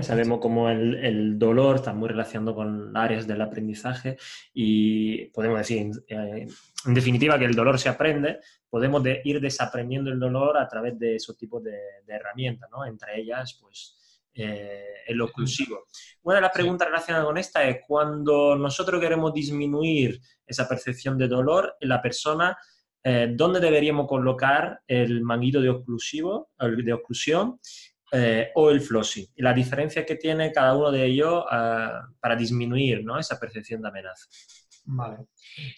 [0.02, 4.18] sabemos cómo el, dolor está muy relacionado con áreas del aprendizaje
[4.54, 6.48] y podemos decir, eh,
[6.86, 11.16] en definitiva, que el dolor se aprende, podemos ir desaprendiendo el dolor a través de
[11.16, 11.78] esos tipos de,
[12.08, 12.86] herramientas, ¿no?
[12.86, 13.98] entre ellas, pues,
[14.34, 15.86] eh, el oclusivo.
[16.22, 21.28] Una de las preguntas relacionadas con esta es cuando nosotros queremos disminuir esa percepción de
[21.28, 22.56] dolor en la persona,
[23.04, 27.60] eh, dónde deberíamos colocar el manguito de oclusivo, de oclusión
[28.12, 32.36] eh, o el flossing y la diferencia que tiene cada uno de ellos ah, para
[32.36, 34.28] disminuir esa percepción de amenaza.
[34.84, 35.18] Vale.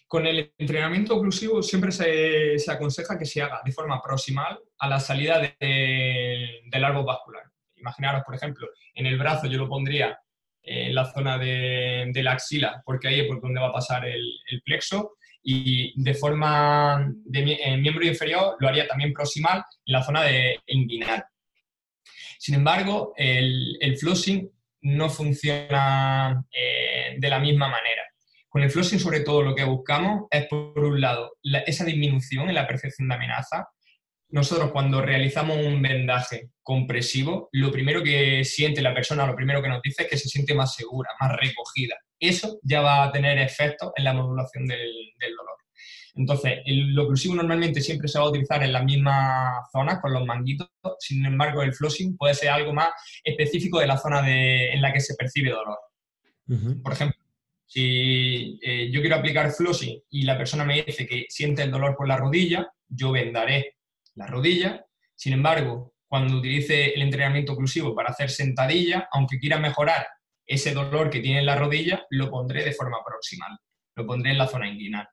[0.07, 4.99] Con el entrenamiento oclusivo siempre se, aconseja que se haga de forma proximal a la
[4.99, 7.43] salida del árbol vascular.
[7.75, 10.17] Imaginaros, por ejemplo, en el brazo yo lo pondría
[10.63, 14.23] en la zona de, la axila, porque ahí es por donde va a pasar el,
[14.49, 20.23] el plexo, y de forma de miembro inferior lo haría también proximal en la zona
[20.23, 21.25] de inguinal.
[22.44, 24.50] Sin embargo, el, el flossing
[24.82, 28.02] no funciona eh, de la misma manera.
[28.50, 32.56] Con el flossing, sobre todo, lo que buscamos es, por un lado, esa disminución en
[32.56, 33.70] la percepción de amenaza.
[34.30, 39.70] Nosotros, cuando realizamos un vendaje compresivo, lo primero que siente la persona, lo primero que
[39.70, 41.96] nos dice es que se siente más segura, más recogida
[42.30, 44.80] eso ya va a tener efectos en la modulación del,
[45.20, 45.58] dolor.
[46.16, 50.26] Entonces, el, oclusivo normalmente siempre se va a utilizar en las mismas zonas con los
[50.26, 52.89] manguitos, sin embargo, el flossing puede ser algo más
[53.24, 55.80] específico de la zona en la que se percibe dolor.
[56.84, 57.18] Por ejemplo,
[57.66, 61.95] si eh, yo quiero aplicar flossing y la persona me dice que siente el dolor
[61.95, 63.78] por la rodilla, yo vendaré
[64.16, 64.86] la rodilla.
[65.16, 70.05] Sin embargo, cuando utilice el entrenamiento oclusivo para hacer sentadilla, aunque quiera mejorar
[70.45, 73.57] ese dolor que tiene en la rodilla lo pondré de forma proximal,
[73.95, 75.07] lo pondré en la zona inguinal.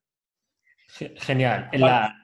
[0.97, 1.71] Genial.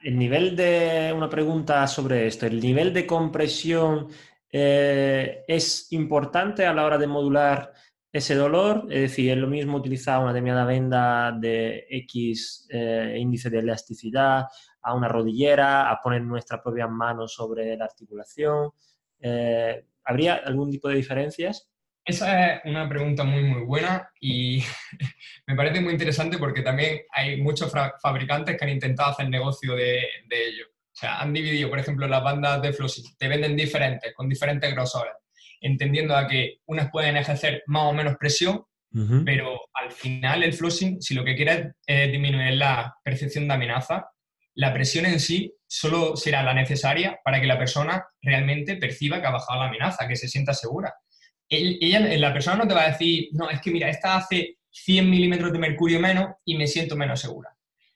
[0.03, 4.07] el nivel de, una pregunta sobre esto, ¿el nivel de compresión
[4.51, 7.73] eh, es importante a la hora de modular
[8.11, 8.85] ese dolor?
[8.89, 14.45] Es decir, es lo mismo utilizar una determinada venda de X eh, índice de elasticidad
[14.81, 18.71] a una rodillera, a poner nuestra propia mano sobre la articulación.
[19.19, 21.69] Eh, ¿Habría algún tipo de diferencias?
[22.07, 24.63] Esa es una pregunta muy, muy buena y
[25.45, 27.69] me parece muy interesante porque también hay muchos
[28.01, 29.97] fabricantes que han intentado hacer negocio de,
[30.29, 30.67] ello.
[30.69, 34.73] O sea, han dividido, por ejemplo, las bandas de flossing, te venden diferentes, con diferentes
[34.73, 35.15] grosores,
[35.59, 38.63] entendiendo a que unas pueden ejercer más o menos presión,
[39.25, 44.09] pero al final el flossing, si lo que quieres es disminuir la percepción de amenaza,
[44.55, 49.27] la presión en sí solo será la necesaria para que la persona realmente perciba que
[49.27, 50.95] ha bajado la amenaza, que se sienta segura
[51.49, 55.09] ella, la persona no te va a decir, no, es que mira, esta hace 100
[55.09, 57.49] milímetros de mercurio menos y me siento menos segura.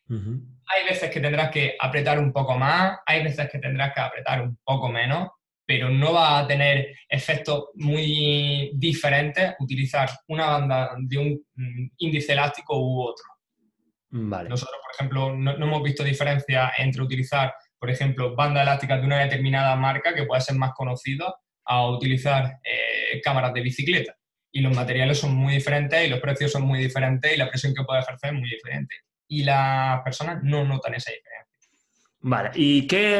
[0.09, 4.41] Hay veces que tendrás que apretar un poco más, hay veces que tendrás que apretar
[4.41, 5.29] un poco menos,
[5.65, 12.33] pero no va a tener efectos muy diferentes utilizar una banda de un mm, índice
[12.33, 13.23] elástico u otro.
[14.49, 19.07] Nosotros, por ejemplo, no, no, hemos visto diferencia entre utilizar, por ejemplo, bandas elásticas de
[19.07, 21.33] una determinada marca que puede ser más conocida
[21.65, 24.15] a utilizar eh, cámaras de bicicleta.
[24.53, 27.73] Y los materiales son muy diferentes y los precios son muy diferentes y la presión
[27.73, 28.95] que puede ejercer es muy diferente.
[29.27, 31.30] Y las personas no notan esa diferencia.
[32.23, 33.17] Vale, ¿y qué,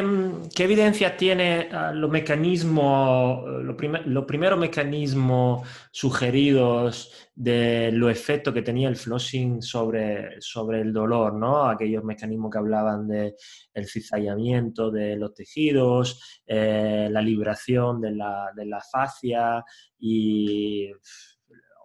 [0.58, 8.94] evidencia tiene ah, los mecanismos, los, primeros mecanismos sugeridos de los efectos que tenía el
[8.94, 11.64] flossing sobre, sobre el dolor, ¿no?
[11.64, 13.34] Aquellos mecanismos que hablaban del
[13.74, 19.64] el cizallamiento de los tejidos, eh, la liberación de la, de la fascia
[19.98, 20.92] y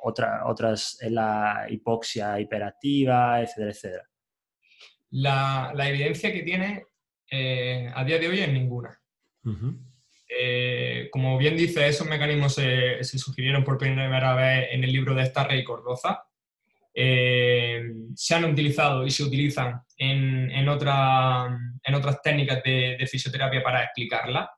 [0.04, 4.04] otra, otras, la hipoxia hiperactiva, etcétera, etcétera.
[5.10, 6.84] La, la, evidencia que tiene
[7.30, 9.00] eh, a día de hoy es ninguna.
[10.30, 15.26] Eh, como bien dice, esos mecanismos se, sugirieron por primera vez en el libro de
[15.26, 16.24] Starra y Cordoza.
[16.94, 17.84] Eh,
[18.16, 24.50] se han utilizado y se utilizan en, en, otras técnicas de, fisioterapia para explicarla,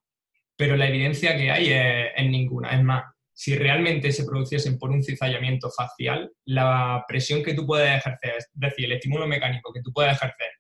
[0.56, 2.70] pero la evidencia que hay es, ninguna.
[2.70, 3.04] Es más,
[3.34, 8.50] si realmente se produciesen por un cizallamiento facial, la presión que tú puedes ejercer, es
[8.54, 10.52] decir, el estímulo mecánico que tú puedes ejercer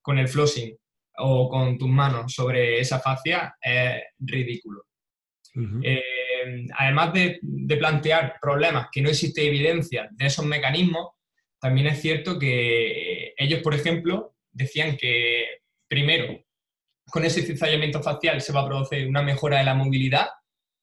[0.00, 0.76] con el flossing
[1.18, 4.84] o con tus manos sobre esa fascia es ridículo.
[5.82, 7.40] Eh, además de,
[7.78, 11.08] plantear problemas que no existe evidencia de esos mecanismos,
[11.58, 16.44] también es cierto que ellos, por ejemplo, decían que primero,
[17.10, 20.28] con ese cizallamiento facial se va a producir una mejora de la movilidad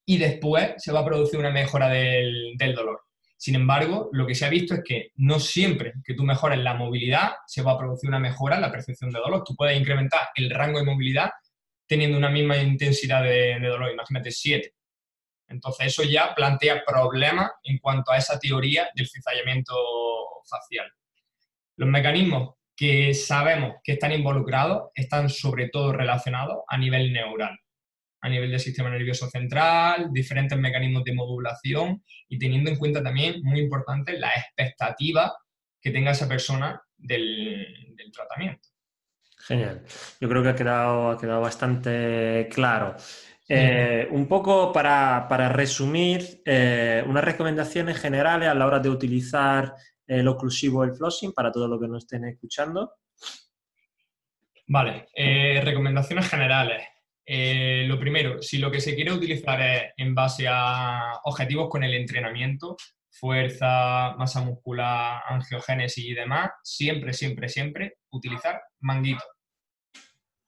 [0.05, 3.02] y después se va a producir una mejora del, del dolor.
[3.43, 6.75] Sin embargo, lo que se ha visto es que no siempre que tú mejores la
[6.75, 9.43] movilidad se va a producir una mejora en la percepción de dolor.
[9.45, 11.29] Tú puedes incrementar el rango de movilidad
[11.85, 14.73] teniendo una misma intensidad de, dolor, imagínate 7.
[15.49, 19.75] Entonces eso ya plantea problemas en cuanto a esa teoría del cizallamiento
[20.49, 20.89] facial.
[21.75, 27.59] Los mecanismos que sabemos que están involucrados están sobre todo relacionados a nivel neural
[28.23, 33.43] a nivel del sistema nervioso central, diferentes mecanismos de modulación y teniendo en cuenta también,
[33.43, 35.35] muy importante, la expectativa
[35.81, 37.67] que tenga esa persona del,
[38.13, 38.69] tratamiento.
[39.39, 39.83] Genial.
[40.21, 42.95] Yo creo que ha quedado, ha quedado bastante claro.
[43.49, 49.73] Eh, un poco para, resumir, eh, unas recomendaciones generales a la hora de utilizar
[50.07, 52.93] el oclusivo, el flossing, para todos los que nos estén escuchando.
[54.67, 56.92] Vale, eh, recomendaciones generales.
[57.25, 61.83] Eh, lo primero, si lo que se quiere utilizar es en base a objetivos con
[61.83, 62.75] el entrenamiento,
[63.09, 69.27] fuerza, masa muscular, angiogénesis y demás, siempre, siempre, siempre utilizar manguitos.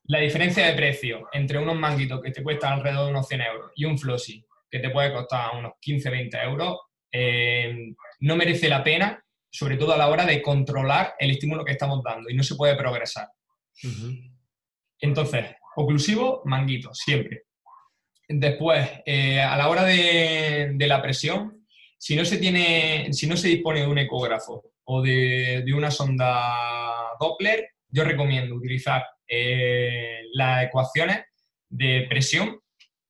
[0.07, 3.71] La diferencia de precio entre unos manguitos que te cuestan alrededor de unos 100 euros
[3.75, 6.79] y un flossy que te puede costar unos 15, 20 euros,
[7.11, 11.71] eh, no merece la pena, sobre todo a la hora de controlar el estímulo que
[11.71, 13.29] estamos dando y no se puede progresar.
[14.99, 15.45] Entonces,
[15.75, 17.43] Oclusivo, manguito, siempre.
[18.27, 21.65] Después, eh, a la hora de, la presión,
[21.97, 27.13] si no se tiene, si no se dispone de un ecógrafo o de, una sonda
[27.19, 31.25] Doppler, yo recomiendo utilizar eh, las ecuaciones
[31.69, 32.59] de presión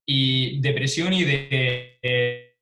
[0.06, 2.56] y de presión y de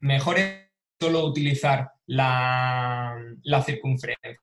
[0.00, 0.68] mejor es
[1.00, 3.16] solo utilizar la
[3.64, 4.40] circunferencia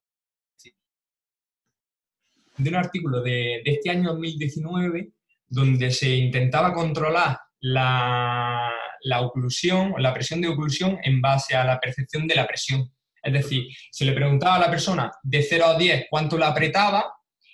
[2.60, 5.10] de un artículo de, este año 2019
[5.48, 11.80] donde se intentaba controlar la, la oclusión, la presión de oclusión en base a la
[11.80, 12.92] percepción de la presión.
[13.24, 17.12] Es decir, se le preguntaba a la persona de 0 a 10 cuánto la apretaba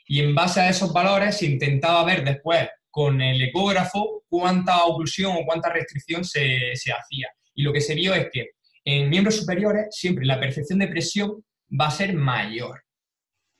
[0.08, 5.36] y en base a esos valores se intentaba ver después con el ecógrafo cuánta oclusión
[5.38, 7.28] o cuánta restricción se, se hacía.
[7.54, 8.50] Y lo que se vio es que
[8.84, 12.85] en miembros superiores siempre la percepción de presión va a ser mayor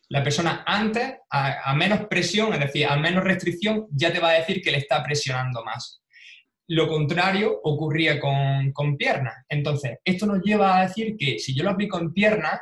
[0.10, 4.40] la persona antes, a, menos presión, es decir, a menos restricción, ya te va a
[4.40, 6.02] decir que le está presionando más.
[6.68, 9.36] Lo contrario ocurría con, con piernas.
[9.50, 12.60] Entonces, esto nos lleva a decir que si yo lo aplico en piernas,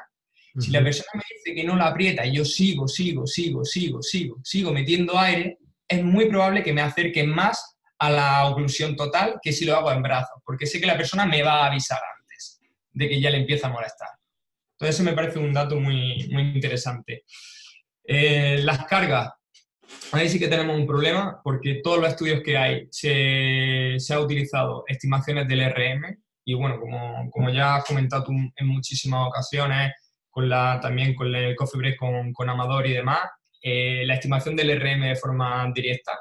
[0.57, 4.01] si la persona me dice que no la aprieta y yo sigo, sigo, sigo, sigo,
[4.03, 9.39] sigo, sigo metiendo aire, es muy probable que me acerque más a la oclusión total
[9.41, 11.99] que si lo hago en brazos, porque sé que la persona me va a avisar
[12.19, 12.59] antes
[12.91, 14.09] de que ya le empieza a molestar.
[14.83, 17.23] Entonces, eso me parece un dato muy, muy interesante.
[18.03, 19.31] Eh, las cargas.
[20.11, 24.19] Ahí sí que tenemos un problema porque todos los estudios que hay se, se ha
[24.19, 29.93] utilizado estimaciones del RM y bueno, como, como ya has comentado en muchísimas ocasiones,
[30.29, 33.21] con la, también con el Coffee Break con, con Amador y demás,
[33.61, 36.11] eh, la estimación del RM de forma directa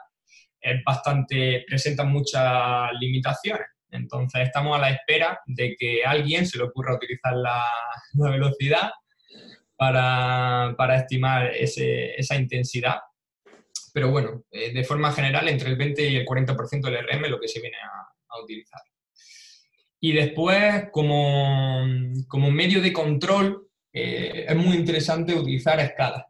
[0.61, 3.67] es bastante, presenta muchas limitaciones.
[3.93, 7.65] Entonces estamos a la espera de que alguien se le ocurra utilizar la,
[8.15, 8.91] velocidad
[9.77, 13.01] para, estimar esa intensidad.
[13.93, 17.31] Pero bueno, eh, de forma general, entre el 20 y el 40% del RM es
[17.31, 18.81] lo que se viene a, utilizar.
[20.01, 21.85] Y después, como,
[22.51, 26.25] medio de control, eh, es muy interesante utilizar escalas.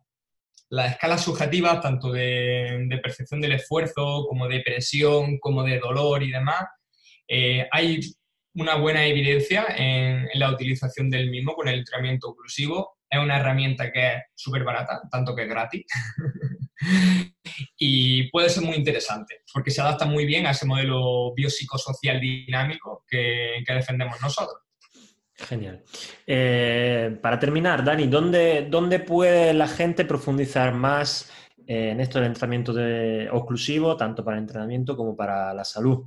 [0.68, 6.24] Las escalas subjetivas, tanto de, de percepción del esfuerzo, como de presión, como de dolor
[6.24, 6.64] y demás,
[7.28, 8.00] eh, hay
[8.54, 12.98] una buena evidencia en, la utilización del mismo con el entrenamiento oclusivo.
[13.08, 15.86] Es una herramienta que es súper barata, tanto que es gratis.
[17.78, 23.04] y puede ser muy interesante, porque se adapta muy bien a ese modelo biopsicosocial dinámico
[23.08, 24.58] que, defendemos nosotros.
[25.34, 25.82] Genial.
[26.26, 31.32] Eh, para terminar, Dani, ¿dónde, ¿dónde, puede la gente profundizar más
[31.66, 36.04] en esto del entrenamiento de oclusivo, tanto para el entrenamiento como para la salud?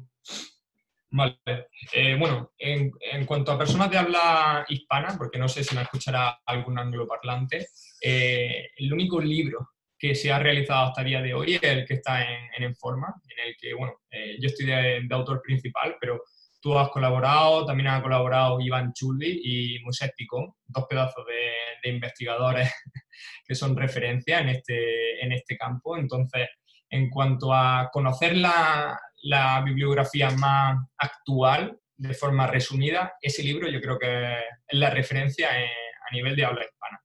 [1.93, 2.91] Eh, bueno, en,
[3.26, 7.68] cuanto a personas de habla hispana, porque no sé si me escuchará algún angloparlante,
[8.01, 11.86] eh, el único libro que se ha realizado hasta el día de hoy es el
[11.86, 15.95] que está en, en Informa, en el que, bueno, eh, yo estoy de, autor principal,
[15.99, 16.22] pero
[16.59, 21.51] tú has colaborado, también ha colaborado Iván Chuldi y Moisés Picón, dos pedazos de,
[21.84, 22.74] de, investigadores
[23.47, 25.95] que son referencia en este, en este campo.
[25.95, 26.49] Entonces,
[26.89, 33.82] en cuanto a conocer la, la bibliografía más actual, de forma resumida, ese libro yo
[33.82, 34.34] creo que
[34.68, 37.02] es la referencia a nivel de habla hispana.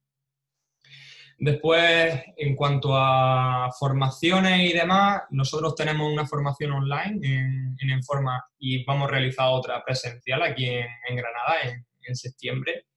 [1.42, 8.44] Después, en cuanto a formaciones y demás, nosotros tenemos una formación online en, en Informa
[8.58, 12.88] y vamos a realizar otra presencial aquí en, Granada, en, septiembre.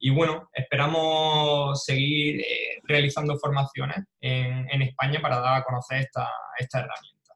[0.00, 6.28] Y bueno, esperamos seguir eh, realizando formaciones en, España para dar a conocer esta,
[6.58, 7.34] esta herramienta.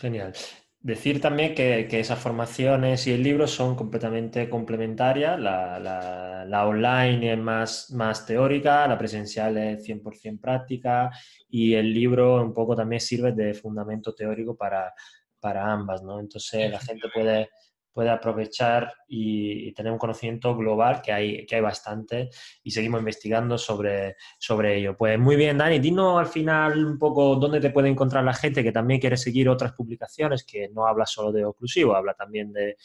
[0.00, 0.32] Genial.
[0.80, 5.38] Decir también que, esas formaciones y el libro son completamente complementarias.
[5.38, 11.10] La, online es más, más teórica, la presencial es 100% práctica
[11.48, 14.94] y el libro un poco también sirve de fundamento teórico para,
[15.40, 16.20] para ambas, ¿no?
[16.20, 17.50] Entonces la gente puede
[17.92, 22.30] puede aprovechar y, tener un conocimiento global, que hay, que hay bastante,
[22.62, 24.96] y seguimos investigando sobre, sobre ello.
[24.96, 28.62] Pues muy bien, Dani, dinos al final un poco dónde te puede encontrar la gente
[28.62, 32.76] que también quiere seguir otras publicaciones, que no habla solo de oclusivo, habla también de,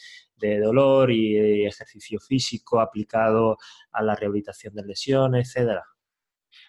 [0.60, 3.56] dolor y ejercicio físico aplicado
[3.92, 5.82] a la rehabilitación de lesiones, etcétera.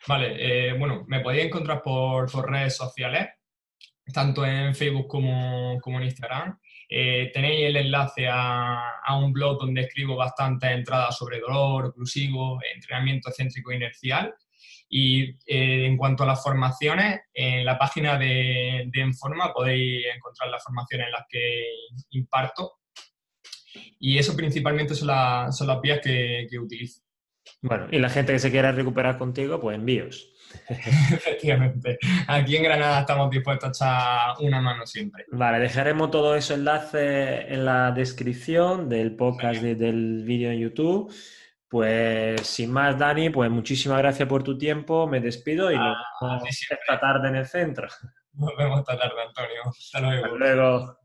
[0.08, 0.36] Vale,
[0.70, 3.28] eh, bueno, me podéis encontrar por, por, redes sociales,
[4.14, 6.60] tanto en Facebook como, como en Instagram.
[6.90, 13.32] Eh, tenéis el enlace a, un blog donde escribo bastantes entradas sobre dolor, oclusivo, entrenamiento
[13.32, 14.34] céntrico inercial.
[14.88, 20.50] Y eh, en cuanto a las formaciones, en la página de, de Enforma podéis encontrar
[20.50, 21.66] las formaciones en las que
[22.12, 22.74] imparto.
[24.00, 27.02] Y eso principalmente son, son las vías que, que utilizo.
[27.62, 30.35] Bueno, y la gente que se quiera recuperar contigo, pues envíos.
[30.70, 31.98] Efectivamente.
[32.28, 35.26] Aquí en Granada estamos dispuestos a echar una mano siempre.
[35.32, 41.14] Vale, dejaremos todo eso enlace en la descripción del podcast del vídeo en YouTube.
[41.68, 45.08] Pues sin más, Dani, pues muchísimas gracias por tu tiempo.
[45.08, 47.88] Me despido y nos vemos esta tarde en el centro.
[48.34, 49.62] Nos vemos esta tarde, Antonio.
[49.68, 50.26] Hasta luego.
[50.26, 51.05] Hasta luego.